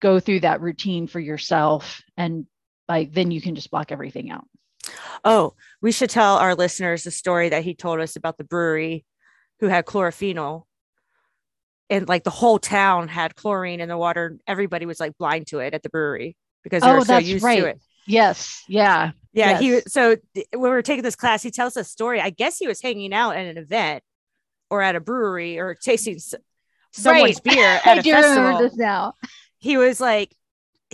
[0.00, 2.46] go through that routine for yourself and
[2.88, 4.44] like then you can just block everything out.
[5.24, 9.04] Oh, we should tell our listeners the story that he told us about the brewery
[9.60, 10.64] who had chlorophenol.
[11.90, 14.38] And like the whole town had chlorine in the water.
[14.46, 17.44] Everybody was like blind to it at the brewery because they Oh, were so used
[17.44, 17.60] right.
[17.60, 17.80] to it.
[18.06, 18.62] Yes.
[18.68, 19.12] Yeah.
[19.32, 19.92] Yeah, he Yes.
[19.92, 22.20] so th- when we were taking this class, he tells us a story.
[22.20, 24.02] I guess he was hanging out at an event
[24.70, 26.18] or at a brewery or tasting
[26.92, 27.42] someone's Right.
[27.44, 28.44] beer I at a do festival.
[28.44, 29.14] remember this now.
[29.58, 30.34] He was like,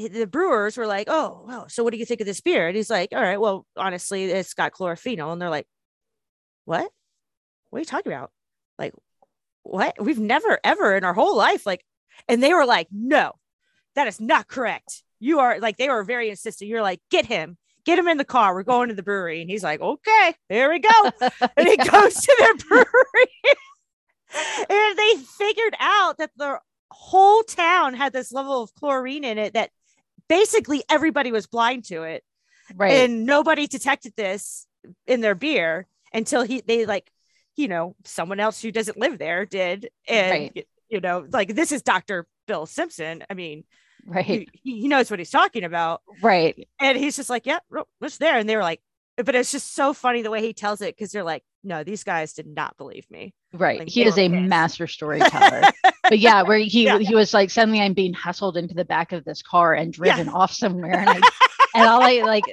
[0.08, 2.76] the brewers were like, "Oh, well, so what do you think of this beer?" And
[2.76, 5.66] he's like, "All right, well, honestly, it's got chlorophenol." And they're like,
[6.64, 6.90] "What?
[7.70, 8.30] What are you talking about?
[8.78, 8.94] Like,
[9.62, 10.02] what?
[10.02, 11.84] We've never ever in our whole life like."
[12.28, 13.32] And they were like, "No,
[13.94, 15.02] that is not correct.
[15.20, 16.68] You are like they were very insistent.
[16.68, 18.54] You're like, get him." Get him in the car.
[18.54, 19.40] We're going to the brewery.
[19.40, 21.10] And he's like, okay, here we go.
[21.56, 23.30] and he goes to their brewery.
[24.68, 26.60] and they figured out that the
[26.90, 29.70] whole town had this level of chlorine in it that
[30.30, 32.24] basically everybody was blind to it
[32.74, 32.92] Right.
[32.92, 34.64] and nobody detected this
[35.08, 37.10] in their beer until he they like
[37.56, 40.68] you know someone else who doesn't live there did and Right.
[40.88, 43.64] you know like this is dr bill simpson i mean
[44.06, 44.24] right.
[44.24, 46.68] he, he knows what he's talking about right.
[46.78, 47.58] and he's just like yeah
[48.00, 48.80] it's there and they were like
[49.16, 52.04] but it's just so funny the way he tells it because they're like no these
[52.04, 53.80] guys did not believe me Right.
[53.80, 55.62] Like, he is a master storyteller.
[56.10, 56.98] But yeah, where he Yeah.
[56.98, 60.28] he was like, suddenly I'm being hustled into the back of this car and driven
[60.28, 60.98] off somewhere.
[60.98, 61.20] And, I,
[61.76, 62.44] and all I like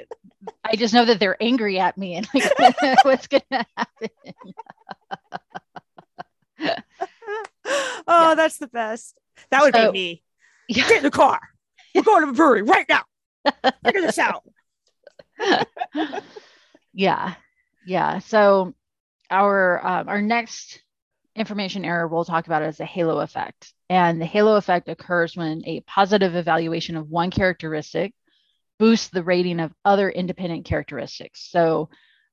[0.63, 2.53] I just know that they're angry at me and like
[3.03, 4.09] what's gonna happen.
[8.07, 9.17] oh that's the best
[9.49, 10.23] that would So- be me
[10.69, 10.87] Yeah.
[10.87, 11.39] get in the car
[11.95, 13.03] we're going to the brewery right now
[13.85, 14.43] figure this out
[16.93, 17.33] yeah
[17.85, 18.73] yeah so
[19.29, 20.81] our um, our next
[21.37, 23.73] information error we'll talk about is the halo effect.
[23.89, 28.13] And the halo effect occurs when a positive evaluation of one characteristic
[28.79, 31.49] boosts the rating of other independent characteristics.
[31.51, 31.89] So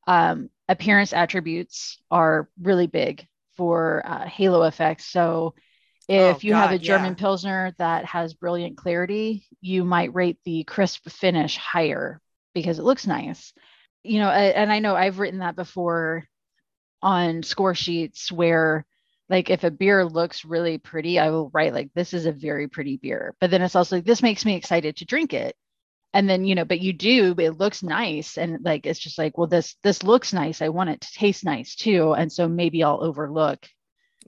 [0.07, 5.07] um, appearance attributes are really big for uh, halo effects.
[5.07, 5.55] So
[6.09, 7.14] if Oh, you have a german yeah.
[7.14, 12.21] pilsner that has brilliant clarity you might rate the crisp finish higher
[12.55, 13.55] because it looks nice.
[14.03, 16.27] You know and i know i've written that before
[17.03, 18.87] on score sheets where
[19.29, 22.69] like if a beer looks really pretty i will write like this is a very
[22.69, 25.57] pretty beer but then it's also like this makes me excited to drink it.
[26.13, 29.37] And then you know but you do it looks nice and like it's just like
[29.37, 30.63] well this this looks nice.
[30.63, 32.13] I want it to taste nice too.
[32.13, 33.67] And so maybe i'll overlook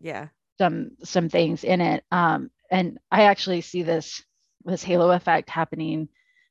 [0.00, 0.28] yeah.
[0.58, 2.02] some some things in it.
[2.10, 4.24] Um and i actually see this
[4.64, 6.08] this halo effect happening.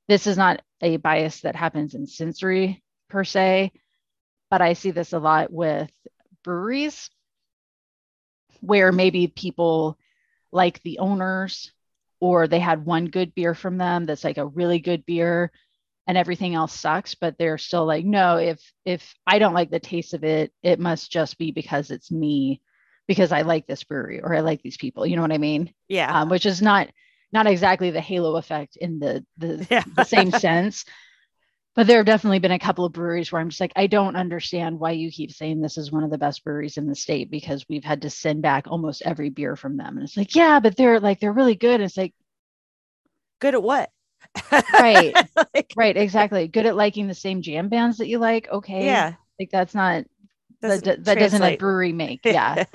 [0.08, 3.72] This is not a bias that happens in sensory per se
[4.50, 5.92] but i see this a lot with
[6.44, 7.10] breweries
[8.66, 9.98] where maybe people
[10.52, 11.72] like the owners
[12.20, 15.52] or they had one good beer from them that's like a really good beer
[16.08, 19.80] and everything else sucks but they're still like no if if i don't like the
[19.80, 22.62] taste of it it must just be because it's me
[23.08, 25.06] because i like this brewery or i like these people.
[25.06, 25.74] You know what i mean?
[25.88, 26.22] Yeah.
[26.22, 26.90] Um, which is not
[27.32, 29.84] not exactly the halo effect in the the, Yeah.
[29.96, 30.86] the same sense
[31.76, 34.16] but there have definitely been a couple of breweries where i'm just like i don't
[34.16, 37.30] understand why you keep saying this is one of the best breweries in the state
[37.30, 39.98] because we've had to send back almost every beer from them.
[39.98, 41.82] And it's like yeah but they're like they're really good.
[41.82, 42.14] It's like
[43.40, 43.90] good at what?
[44.52, 45.14] Right.
[45.54, 46.48] Like, right exactly.
[46.48, 48.50] Good at liking the same jam bands that you like?
[48.50, 48.86] Okay.
[48.86, 49.14] Yeah.
[49.40, 50.06] Like that's not
[50.62, 52.22] that, doesn't that doesn't a brewery make.
[52.26, 52.66] Yeah.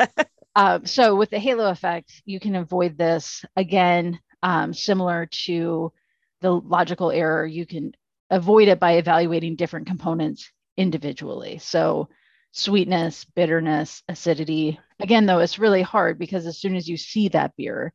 [0.57, 3.45] Um, so with the halo effect you can avoid this.
[3.57, 5.93] Again um, similar to
[6.41, 7.93] the logical error you can
[8.31, 11.59] avoid it by evaluating different components individually.
[11.59, 12.09] So
[12.53, 14.78] sweetness bitterness acidity.
[15.01, 17.93] Again though it's really hard because as soon as you see that beer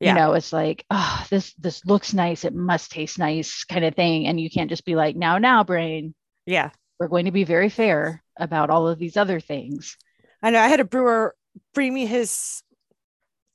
[0.00, 0.10] Yeah.
[0.10, 2.44] you know it's like oh this this looks nice.
[2.44, 4.26] It must taste nice kind of thing.
[4.26, 6.14] And you can't just be like now now brain.
[6.46, 6.70] Yeah.
[6.98, 9.96] We're going to be very fair about all of these other things.
[10.42, 10.60] I know.
[10.60, 11.34] I had a brewer
[11.74, 12.62] bring me his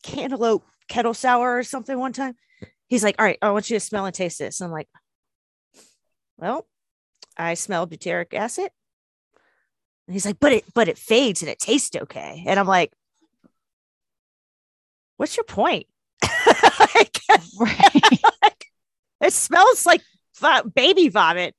[0.03, 2.35] cantaloupe kettle sour or something one time.
[2.87, 4.59] he's like, all right, I want you to smell and taste this.
[4.61, 4.87] And I'm like,
[6.37, 6.67] well,
[7.37, 8.69] I smell butyric acid.
[10.07, 12.43] And he's like, but it but it fades and it tastes okay.
[12.45, 12.91] And I'm like,
[15.17, 15.87] what's your point?
[16.95, 17.19] like,
[17.59, 18.65] like,
[19.21, 20.01] it smells like
[20.75, 21.55] baby vomit.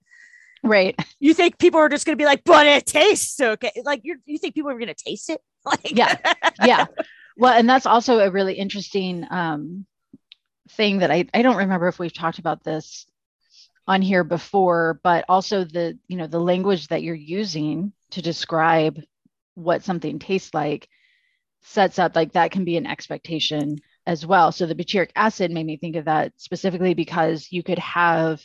[0.62, 0.98] Right.
[1.20, 3.72] You think people are just going to be like, but it tastes okay.
[3.84, 5.40] Like you you think people are going to taste it?
[5.66, 6.18] Like Yeah.
[6.62, 6.86] Yeah.
[7.38, 9.86] Well, and that's also a really interesting um
[10.70, 13.06] thing that I I don't remember if we've talked about this
[13.86, 19.00] on here before, but also the, you know, the language that you're using to describe
[19.54, 20.88] what something tastes like
[21.62, 24.52] sets up like that can be an expectation as well.
[24.52, 28.44] So the butyric acid made me think of that specifically because you could have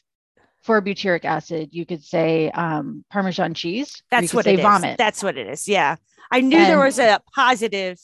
[0.62, 4.04] for butyric acid, you could say um, Parmesan cheese.
[4.12, 4.92] That's what it vomit.
[4.92, 4.98] Is.
[4.98, 5.68] That's what it is.
[5.68, 5.96] Yeah.
[6.32, 8.00] I knew and, there was a positive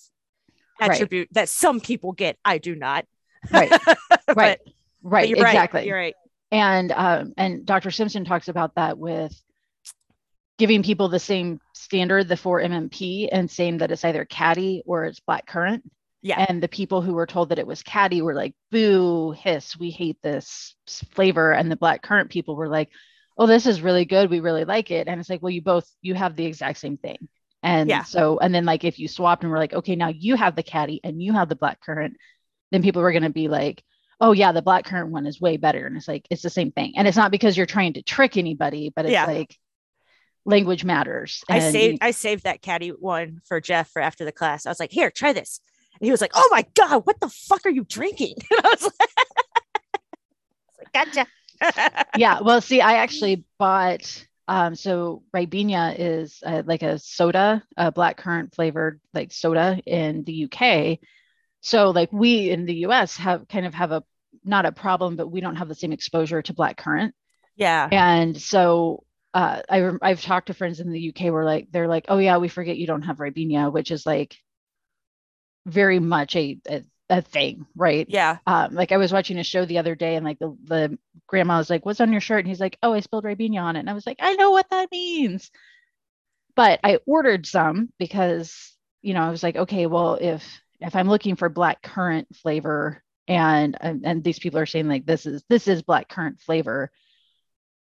[0.80, 1.34] attribute right.
[1.34, 2.38] that some people get.
[2.46, 3.06] I do not.
[3.52, 3.70] Right.
[4.28, 4.60] but, right.
[5.04, 5.30] Right.
[5.30, 5.80] You're exactly.
[5.80, 5.88] Right.
[5.88, 6.16] You're right.
[6.56, 7.92] And um, and Dr.
[7.92, 9.34] Simpson talks about that with
[10.58, 15.20] giving people the same standard, the 4-MMP, and saying that it's either catty or it's
[15.20, 15.84] black currant.
[16.22, 16.46] Yeah.
[16.48, 19.92] And the people who were told that it was catty were like, boo, hiss, we
[19.92, 20.76] hate this
[21.12, 21.52] flavor.
[21.52, 22.90] And the black currant people were like,
[23.38, 24.30] oh, this is really good.
[24.30, 25.10] We really like it.
[25.10, 27.28] And it's like, well, you both, you have the exact same thing.
[27.64, 28.04] And yeah.
[28.04, 30.64] so, and then like if you swapped and we're like, okay, now you have the
[30.64, 32.16] caddy and you have the black currant,
[32.72, 33.84] then people were going to be like,
[34.22, 35.86] oh yeah, the black currant one is way better.
[35.86, 36.94] And it's like, it's the same thing.
[36.98, 39.26] And it's not because you're trying to trick anybody, but it's yeah.
[39.26, 39.58] like
[40.46, 41.44] language matters.
[41.50, 44.66] And I saved, I saved that catty one for Jeff for after the class.
[44.66, 45.60] I was like, here, try this.
[46.00, 48.70] And he was like, "Oh my god, what the fuck are you drinking?" And I
[48.70, 49.10] was like,
[50.94, 52.42] "Gotcha." yeah.
[52.42, 54.26] Well, see, I actually bought.
[54.48, 60.24] Um, so Ribena is uh, like a soda, a black currant flavored like soda in
[60.24, 61.00] the UK.
[61.66, 64.04] So like we in the US have kind of have a
[64.44, 67.16] not a problem, but we don't have the same exposure to black currant.
[67.56, 67.90] Yeah.
[67.92, 69.04] And so
[69.34, 72.38] uh, I, I've talked to friends in the UK where like they're like, oh yeah,
[72.38, 74.36] we forget you don't have Ribena, which is like
[75.66, 78.06] very much a, a, a thing, right?
[78.08, 78.38] Yeah.
[78.46, 81.58] Um, like I was watching a show the other day and like the, the grandma
[81.58, 82.42] was like, What's on your shirt?
[82.42, 83.80] And he's like, Oh, I spilled Ribena on it.
[83.80, 85.50] And I was like, I know what that means.
[86.56, 91.10] But I ordered some because, you know, I was like, okay, well, if if I'm
[91.10, 95.68] looking for black currant flavor and and, these people are saying like this is this
[95.68, 96.92] is black currant flavor,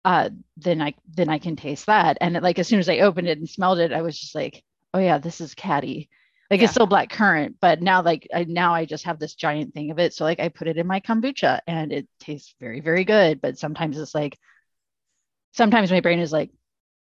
[0.06, 2.18] uh, then I then I can taste that.
[2.22, 4.36] And it, like as soon as I opened it and smelled it, I was just
[4.36, 4.64] like,
[4.94, 6.10] oh yeah, this is catty
[6.50, 6.66] like yeah.
[6.66, 9.92] it's still black currant but now like I, now i just have this giant thing
[9.92, 13.04] of it so like i put it in my kombucha and it tastes very very
[13.04, 14.38] good but sometimes it's like
[15.54, 16.52] sometimes my brain is like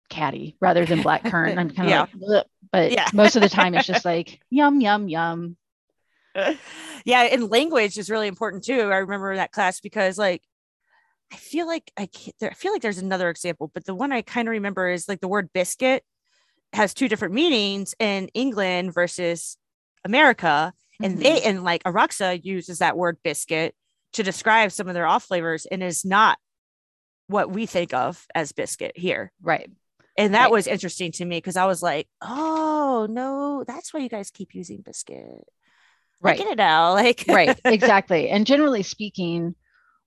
[0.09, 2.27] catty rather than black currant i'm kind of yeah.
[2.27, 3.07] like but yeah.
[3.13, 5.57] most of the time it's just like yum yum yum
[7.05, 10.41] yeah and language is really important too i remember that class because like
[11.31, 14.11] i feel like i can't there, i feel like there's another example but the one
[14.11, 16.03] i kind of remember is like the word biscuit
[16.75, 19.57] has two different meanings in England versus
[20.03, 20.73] America.
[21.01, 21.23] And mm-hmm.
[21.23, 23.73] they and like Aroxa uses that word biscuit
[24.13, 26.37] to describe some of their off flavors and is not
[27.27, 29.31] what we think of as biscuit here.
[29.41, 29.69] Right.
[30.17, 30.51] And that right.
[30.51, 34.53] was interesting to me because I was like, oh no, that's why you guys keep
[34.55, 35.43] using biscuit.
[36.25, 36.39] Right.
[36.39, 36.93] I get it now.
[36.93, 38.29] Like right, exactly.
[38.29, 39.55] And generally speaking,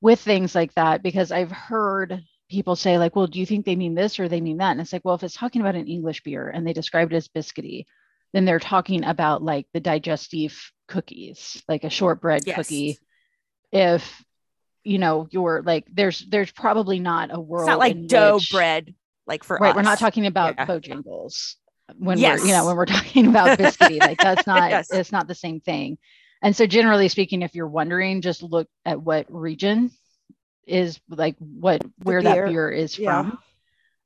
[0.00, 3.76] with things like that, because I've heard people say like well do you think they
[3.76, 5.86] mean this or they mean that and it's like well if it's talking about an
[5.86, 7.84] english beer and they describe it as biscuity
[8.32, 12.56] then they're talking about like the digestive cookies like a shortbread yes.
[12.56, 12.98] cookie
[13.70, 14.24] if
[14.82, 18.50] you know you're like there's there's probably not a world it's not like dough which,
[18.50, 18.94] bread
[19.26, 19.76] like for right us.
[19.76, 20.66] we're not talking about yeah.
[20.66, 21.56] bojangles
[21.96, 22.40] when yes.
[22.40, 24.92] we're you know when we're talking about biscuity like that's not yes.
[24.92, 25.98] it's not the same thing
[26.42, 29.90] and so generally speaking if you're wondering just look at what region
[30.66, 32.34] is like what where beer.
[32.34, 33.22] that beer is yeah.
[33.22, 33.38] from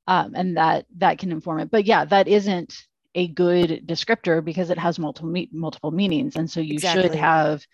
[0.06, 4.70] um, and that that can inform it but yeah that isn't a good descriptor because
[4.70, 7.02] it has multiple multiple meanings and so you exactly.
[7.02, 7.64] should have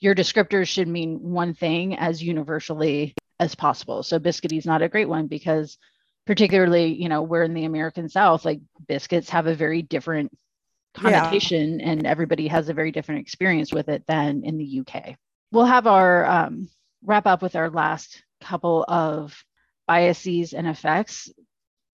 [0.00, 4.88] your descriptors should mean one thing as universally as possible so biscuity is not a
[4.88, 5.78] great one because
[6.28, 10.30] particularly you know we're in the american south like biscuits have a very different
[10.94, 11.90] connotation yeah.
[11.90, 15.16] and everybody has a very different experience with it than in the uk
[15.52, 16.68] we'll have our um,
[17.02, 19.42] wrap up with our last couple of
[19.86, 21.30] biases and effects.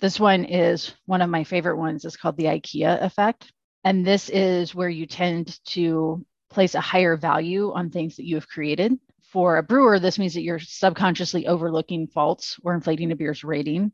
[0.00, 2.04] This one is one of my favorite ones.
[2.04, 3.52] It's called the IKEA effect.
[3.84, 8.34] And this is where you tend to place a higher value on things that you
[8.36, 8.98] have created.
[9.30, 13.92] For a brewer, this means that you're subconsciously overlooking faults or inflating a beer's rating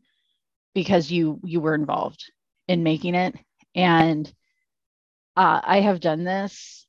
[0.74, 2.32] because you you were involved
[2.68, 3.34] in making it.
[3.74, 4.32] And
[5.36, 6.86] uh, I have done this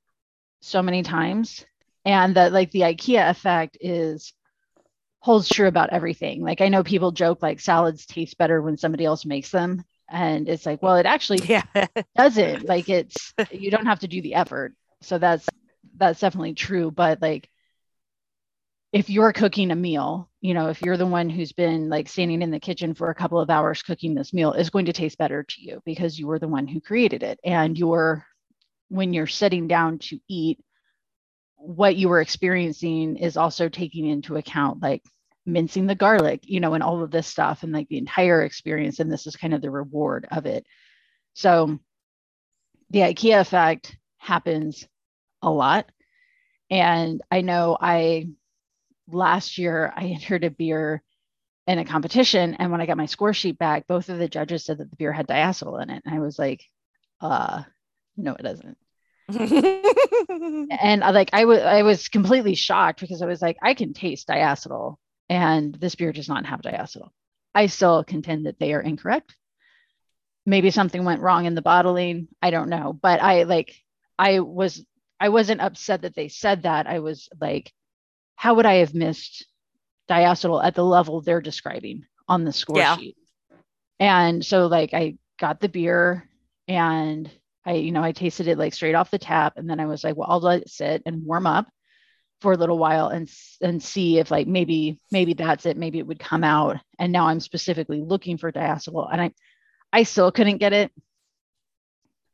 [0.62, 1.66] so many times.
[2.06, 4.34] And that like the IKEA effect is
[5.20, 6.42] holds true about everything.
[6.42, 9.84] Like I know people joke like salads taste better when somebody else makes them.
[10.10, 11.88] And it's like, well, it actually Yeah.
[12.18, 12.68] doesn't.
[12.68, 14.74] Like it's you don't have to do the effort.
[15.02, 15.52] So that's
[15.98, 16.92] that's definitely true.
[16.92, 17.50] But like
[18.94, 22.42] if you're cooking a meal, you know, if you're the one who's been like standing
[22.42, 25.18] in the kitchen for a couple of hours cooking this meal, is going to taste
[25.18, 27.39] better to you because you were the one who created it.
[27.44, 28.26] And you're
[28.89, 30.60] when you're sitting down to eat,
[31.56, 35.04] what you were experiencing is also taking into account like
[35.46, 39.00] mincing the garlic, you know, and all of this stuff and like the entire experience.
[39.00, 40.66] And this is kind of the reward of it.
[41.34, 41.80] So
[42.89, 44.86] the IKEA effect happens
[45.42, 45.89] a lot.
[46.70, 48.28] And I know I
[49.14, 51.01] last year I entered a beer
[51.68, 52.55] in a competition.
[52.55, 54.95] And when I got my score sheet back, both of the judges said that the
[54.95, 56.01] beer had diacetyl in it.
[56.05, 56.64] And I was like,
[57.22, 57.64] uh,
[58.18, 58.78] no, it doesn't.
[59.30, 63.93] and I, like I was I was completely shocked because I was like, I can
[63.93, 64.97] taste diacetyl,
[65.30, 67.09] and this beer does not have diacetyl.
[67.55, 69.36] I still contend that they are incorrect.
[70.45, 72.28] Maybe something went wrong in the bottling.
[72.41, 73.74] I don't know, but I like
[74.20, 74.84] I was
[75.20, 76.88] I wasn't upset that they said that.
[76.88, 77.72] I was like,
[78.42, 79.46] how would I have missed
[80.10, 82.98] diacetyl at the level they're describing on the score Yeah.
[82.98, 83.16] sheet?
[84.00, 86.28] And so like I got the beer
[86.68, 87.30] and
[87.64, 89.54] I, you know, I tasted it like straight off the tap.
[89.58, 91.68] And then I was like, well, I'll let it sit and warm up
[92.42, 93.32] for a little while and
[93.62, 95.78] and see if like maybe maybe that's it.
[95.78, 96.78] Maybe it would come out.
[96.98, 99.32] And now I'm specifically looking for diacetyl, and I
[99.94, 100.92] I still couldn't get it.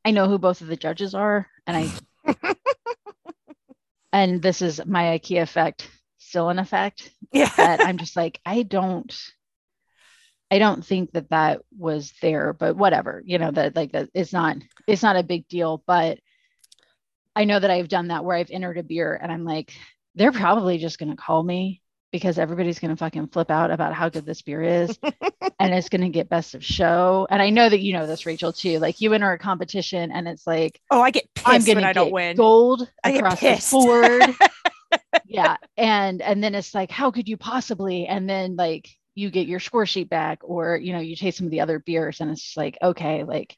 [0.06, 2.56] I know who both of the judges are, and I
[4.14, 5.90] and this is my IKEA effect
[6.28, 7.12] still in effect.
[7.32, 7.52] yeah.
[7.58, 9.14] That I'm just like I don't.
[10.50, 14.32] I don't think that that was there, but whatever, you know, that like that it's
[14.32, 14.56] not,
[14.88, 15.84] it's not a big deal.
[15.86, 16.20] But
[17.36, 19.74] I know that I've done that where I've entered a beer and I'm like,
[20.16, 21.82] they're probably just going to call me
[22.14, 24.98] because everybody's going to fucking flip out about how good this beer is
[25.60, 27.28] and it's going to get best of show.
[27.30, 28.80] And I know that you know this, Rachel, too.
[28.80, 31.84] Like you enter a competition and it's like, Oh, I get I'm pissed going when
[31.84, 32.38] to I don't win.
[32.38, 33.72] gold I get across the pissed.
[33.72, 34.24] board.
[35.26, 35.58] yeah.
[35.76, 38.08] And, and then it's like, how could you possibly?
[38.08, 41.48] And then like, you get your score sheet back or you know you taste some
[41.48, 43.58] of the other beers and it's just like okay like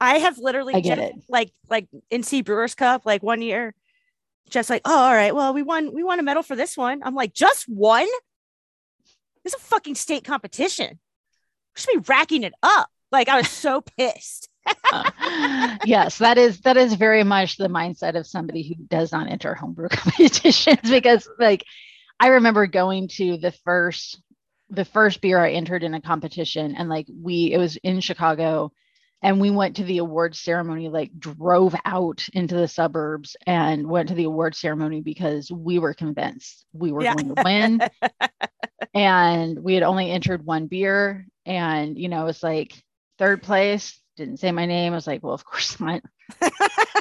[0.00, 1.24] I have literally I get just, it.
[1.28, 3.74] like like NC Brewers Cup like one year,
[4.48, 7.02] just like oh all right well we won we won a medal for this one.
[7.04, 8.08] I'm like just one.
[9.44, 10.98] It's a fucking state competition.
[11.76, 12.88] We should be racking it up.
[13.12, 14.48] Like I was so pissed.
[15.82, 19.54] yes that is that is very much the mindset of somebody who does not enter
[19.54, 21.64] homebrew competitions because like
[22.20, 24.22] i remember going to the first
[24.70, 28.70] the first beer i entered in a competition and like we it was in chicago
[29.22, 34.08] and we went to the award ceremony like drove out into the suburbs and went
[34.08, 37.14] to the award ceremony because we were convinced we were Yeah.
[37.14, 37.82] going to win
[38.94, 42.74] and we had only entered one beer and you know it was like
[43.18, 44.92] third place didn't say my name.
[44.92, 46.02] I was like well of course not.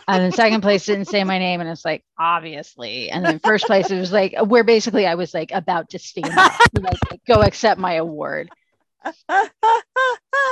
[0.08, 3.12] And then second place didn't say my name and it's like obviously.
[3.12, 6.32] And then first place it was like where basically i was like about to stand
[6.36, 8.50] up like go accept my award.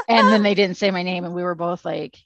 [0.09, 2.18] And then they didn't say my name and we were both like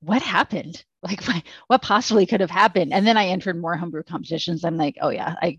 [0.00, 0.84] what happened?
[1.02, 1.22] Like
[1.68, 2.92] what, possibly could have happened?
[2.92, 4.64] And then i entered more homebrew competitions.
[4.64, 5.58] I'm like oh yeah i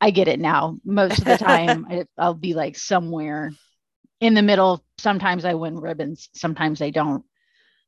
[0.00, 0.78] i get it now.
[0.84, 3.52] Most of the time I, i'll be like somewhere
[4.20, 7.24] in the middle sometimes i win ribbons sometimes i don't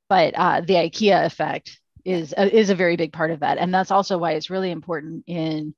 [0.08, 3.72] but uh, the ikea effect is a, is a very big part of that and
[3.72, 5.74] that's also why it's really important in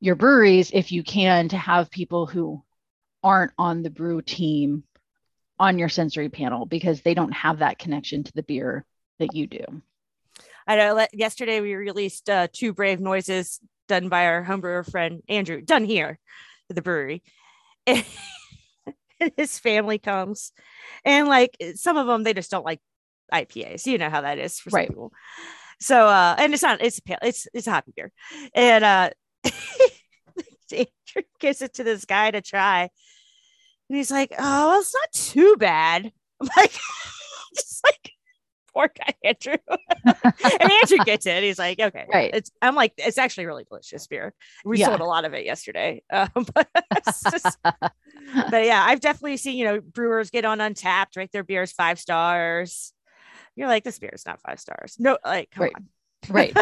[0.00, 2.62] your breweries if you can to have people who
[3.22, 4.84] aren't on the brew team
[5.58, 8.84] on your sensory panel because they don't have that connection to the beer
[9.18, 9.64] that you do.
[10.66, 11.06] I know.
[11.12, 16.18] Yesterday we released uh, two brave noises done by our homebrewer friend Andrew, done here
[16.70, 17.22] at the brewery.
[19.20, 20.52] And his family comes,
[21.04, 22.80] and like some of them, they just don't like
[23.32, 23.86] IPAs.
[23.86, 25.12] You know how that is for some people.
[25.80, 26.82] So, uh, and it's not.
[26.82, 27.18] It's a pale.
[27.22, 28.12] It's it's a hoppy beer,
[28.54, 29.10] and uh,
[30.72, 32.82] Andrew gives it to this guy to try,
[33.88, 36.72] and he's like, "Oh, well, it's not too bad." I'm like,
[37.56, 38.12] just like
[38.78, 39.56] poor guy Andrew.
[40.04, 41.42] and Andrew gets it.
[41.42, 42.30] He's like, okay, Right.
[42.32, 44.34] It's I'm like, it's actually really delicious beer.
[44.64, 44.86] We Yeah.
[44.86, 46.02] sold a lot of it yesterday.
[46.12, 51.16] Um, but, it's just- but yeah, I've definitely seen you know brewers get on Untappd,
[51.16, 52.92] rate their beers five stars.
[53.56, 54.94] You're like, this beer is not five stars.
[55.00, 55.74] No, like, come Right.
[55.74, 55.88] on.
[56.28, 56.56] right.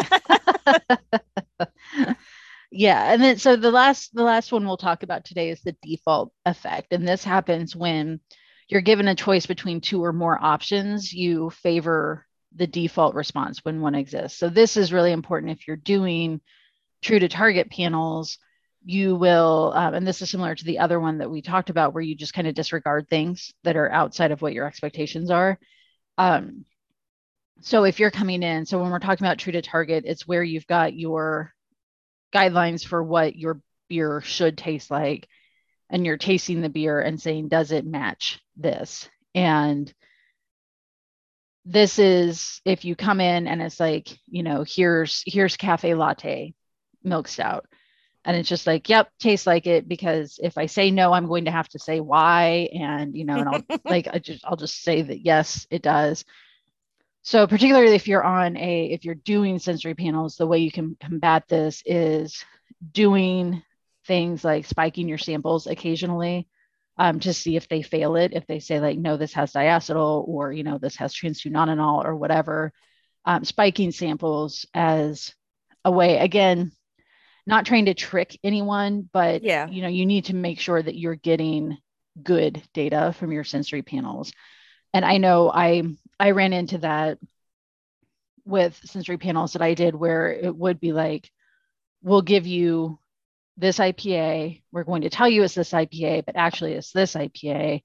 [2.71, 5.75] yeah, and then so the last the last one we'll talk about today is the
[5.83, 8.19] default effect, and this happens when
[8.67, 11.13] you're given a choice between two or more options.
[11.13, 14.37] You favor the default response when one exists.
[14.37, 16.41] So this is really important if you're doing
[17.01, 18.37] true to target panels
[18.87, 21.93] you will, um, and this is similar to the other one that we talked about,
[21.93, 25.59] where you just kind of disregard things that are outside of what your expectations are.
[26.17, 26.63] Um,
[27.59, 30.43] so if you're coming in, so when we're talking about true to target, it's where
[30.43, 31.53] you've got your
[32.33, 33.59] guidelines for what your
[33.89, 35.27] beer should taste like,
[35.89, 39.09] and you're tasting the beer and saying, does it match this?
[39.33, 39.93] And
[41.65, 46.53] this is if you come in and it's like, you know, here's here's cafe latte,
[47.03, 47.65] milk stout.
[48.25, 51.45] And it's just like yep tastes like it because if i say no i'm going
[51.45, 52.69] to have to say why.
[52.73, 56.25] And you know and i'll like i just i'll just say that yes it does.
[57.21, 60.97] So particularly if you're on a if you're doing sensory panels the way you can
[61.01, 62.43] combat this is
[62.93, 63.61] doing
[64.07, 66.47] things like spiking your samples occasionally
[66.97, 70.27] um, to see if they fail it if they say like no this has diacetyl
[70.27, 72.71] or you know this has trans 2 nonenal or whatever
[73.25, 75.33] um, spiking samples as
[75.85, 76.71] a way again
[77.47, 80.97] not trying to trick anyone, but yeah, you know, you need to make sure that
[80.97, 81.77] you're getting
[82.21, 84.33] good data from your sensory panels.
[84.93, 85.83] And I know I
[86.19, 87.17] I ran into that
[88.45, 91.31] with sensory panels that I did where it would be like,
[92.03, 92.99] we'll give you
[93.57, 97.81] this IPA, we're going to tell you it's this IPA, but actually it's this IPA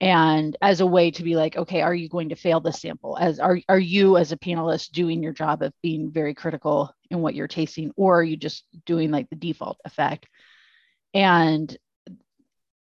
[0.00, 3.18] and as a way to be like okay are you going to fail the sample?
[3.18, 7.20] As are, are you as a panelist doing your job of being very critical in
[7.20, 10.26] what you're tasting or are you just doing like the default effect?
[11.12, 11.76] And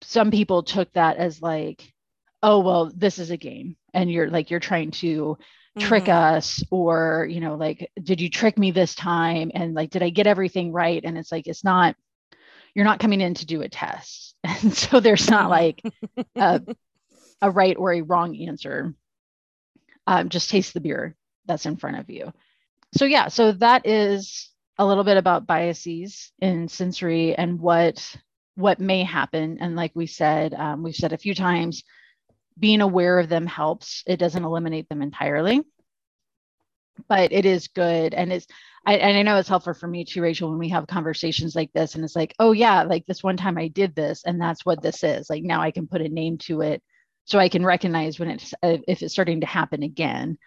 [0.01, 1.93] some people took that as like
[2.41, 5.37] oh well this is a game and you're like you're trying to
[5.79, 6.35] trick mm-hmm.
[6.35, 10.09] us or you know like did you trick me this time and like did i
[10.09, 11.95] get everything right and it's like it's not
[12.75, 15.81] you're not coming in to do a test and so there's not like
[16.35, 16.61] a,
[17.43, 18.93] a right or a wrong answer.
[20.07, 21.15] Um, just taste the beer
[21.45, 22.33] that's in front of you.
[22.95, 28.15] So, yeah, so that is a little bit about biases in sensory and what
[28.55, 31.83] what may happen and like we said um, we've said a few times
[32.57, 35.61] being aware of them helps it doesn't eliminate them entirely
[37.07, 38.47] but it is good and it's
[38.85, 41.71] I, and I know it's helpful for me too, Rachel, when we have conversations like
[41.71, 44.65] this, and it's like, oh yeah, like this one time I did this, and that's
[44.65, 45.29] what this is.
[45.29, 46.83] Like now I can put a name to it,
[47.25, 50.37] so I can recognize when it's uh, if it's starting to happen again.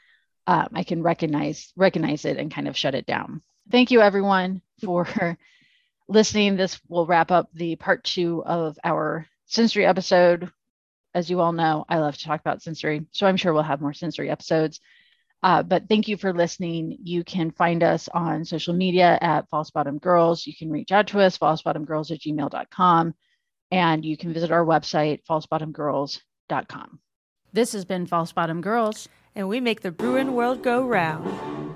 [0.46, 3.40] Um, I can recognize recognize it and kind of shut it down.
[3.70, 5.38] Thank you, everyone, for
[6.08, 6.56] listening.
[6.56, 10.50] This will wrap up the part two of our sensory episode.
[11.16, 13.80] As you all know, I love to talk about sensory, so I'm sure we'll have
[13.80, 14.78] more sensory episodes.
[15.42, 16.96] Uh, but thank you for listening.
[17.02, 20.46] You can find us on social media at False Bottom Girls.
[20.46, 23.14] You can reach out to us, falsebottomgirls at gmail.com.
[23.72, 27.00] And you can visit our website, falsebottomgirls.com com.
[27.52, 29.08] This has been False Bottom Girls.
[29.34, 31.74] And we make the Bruin world go round.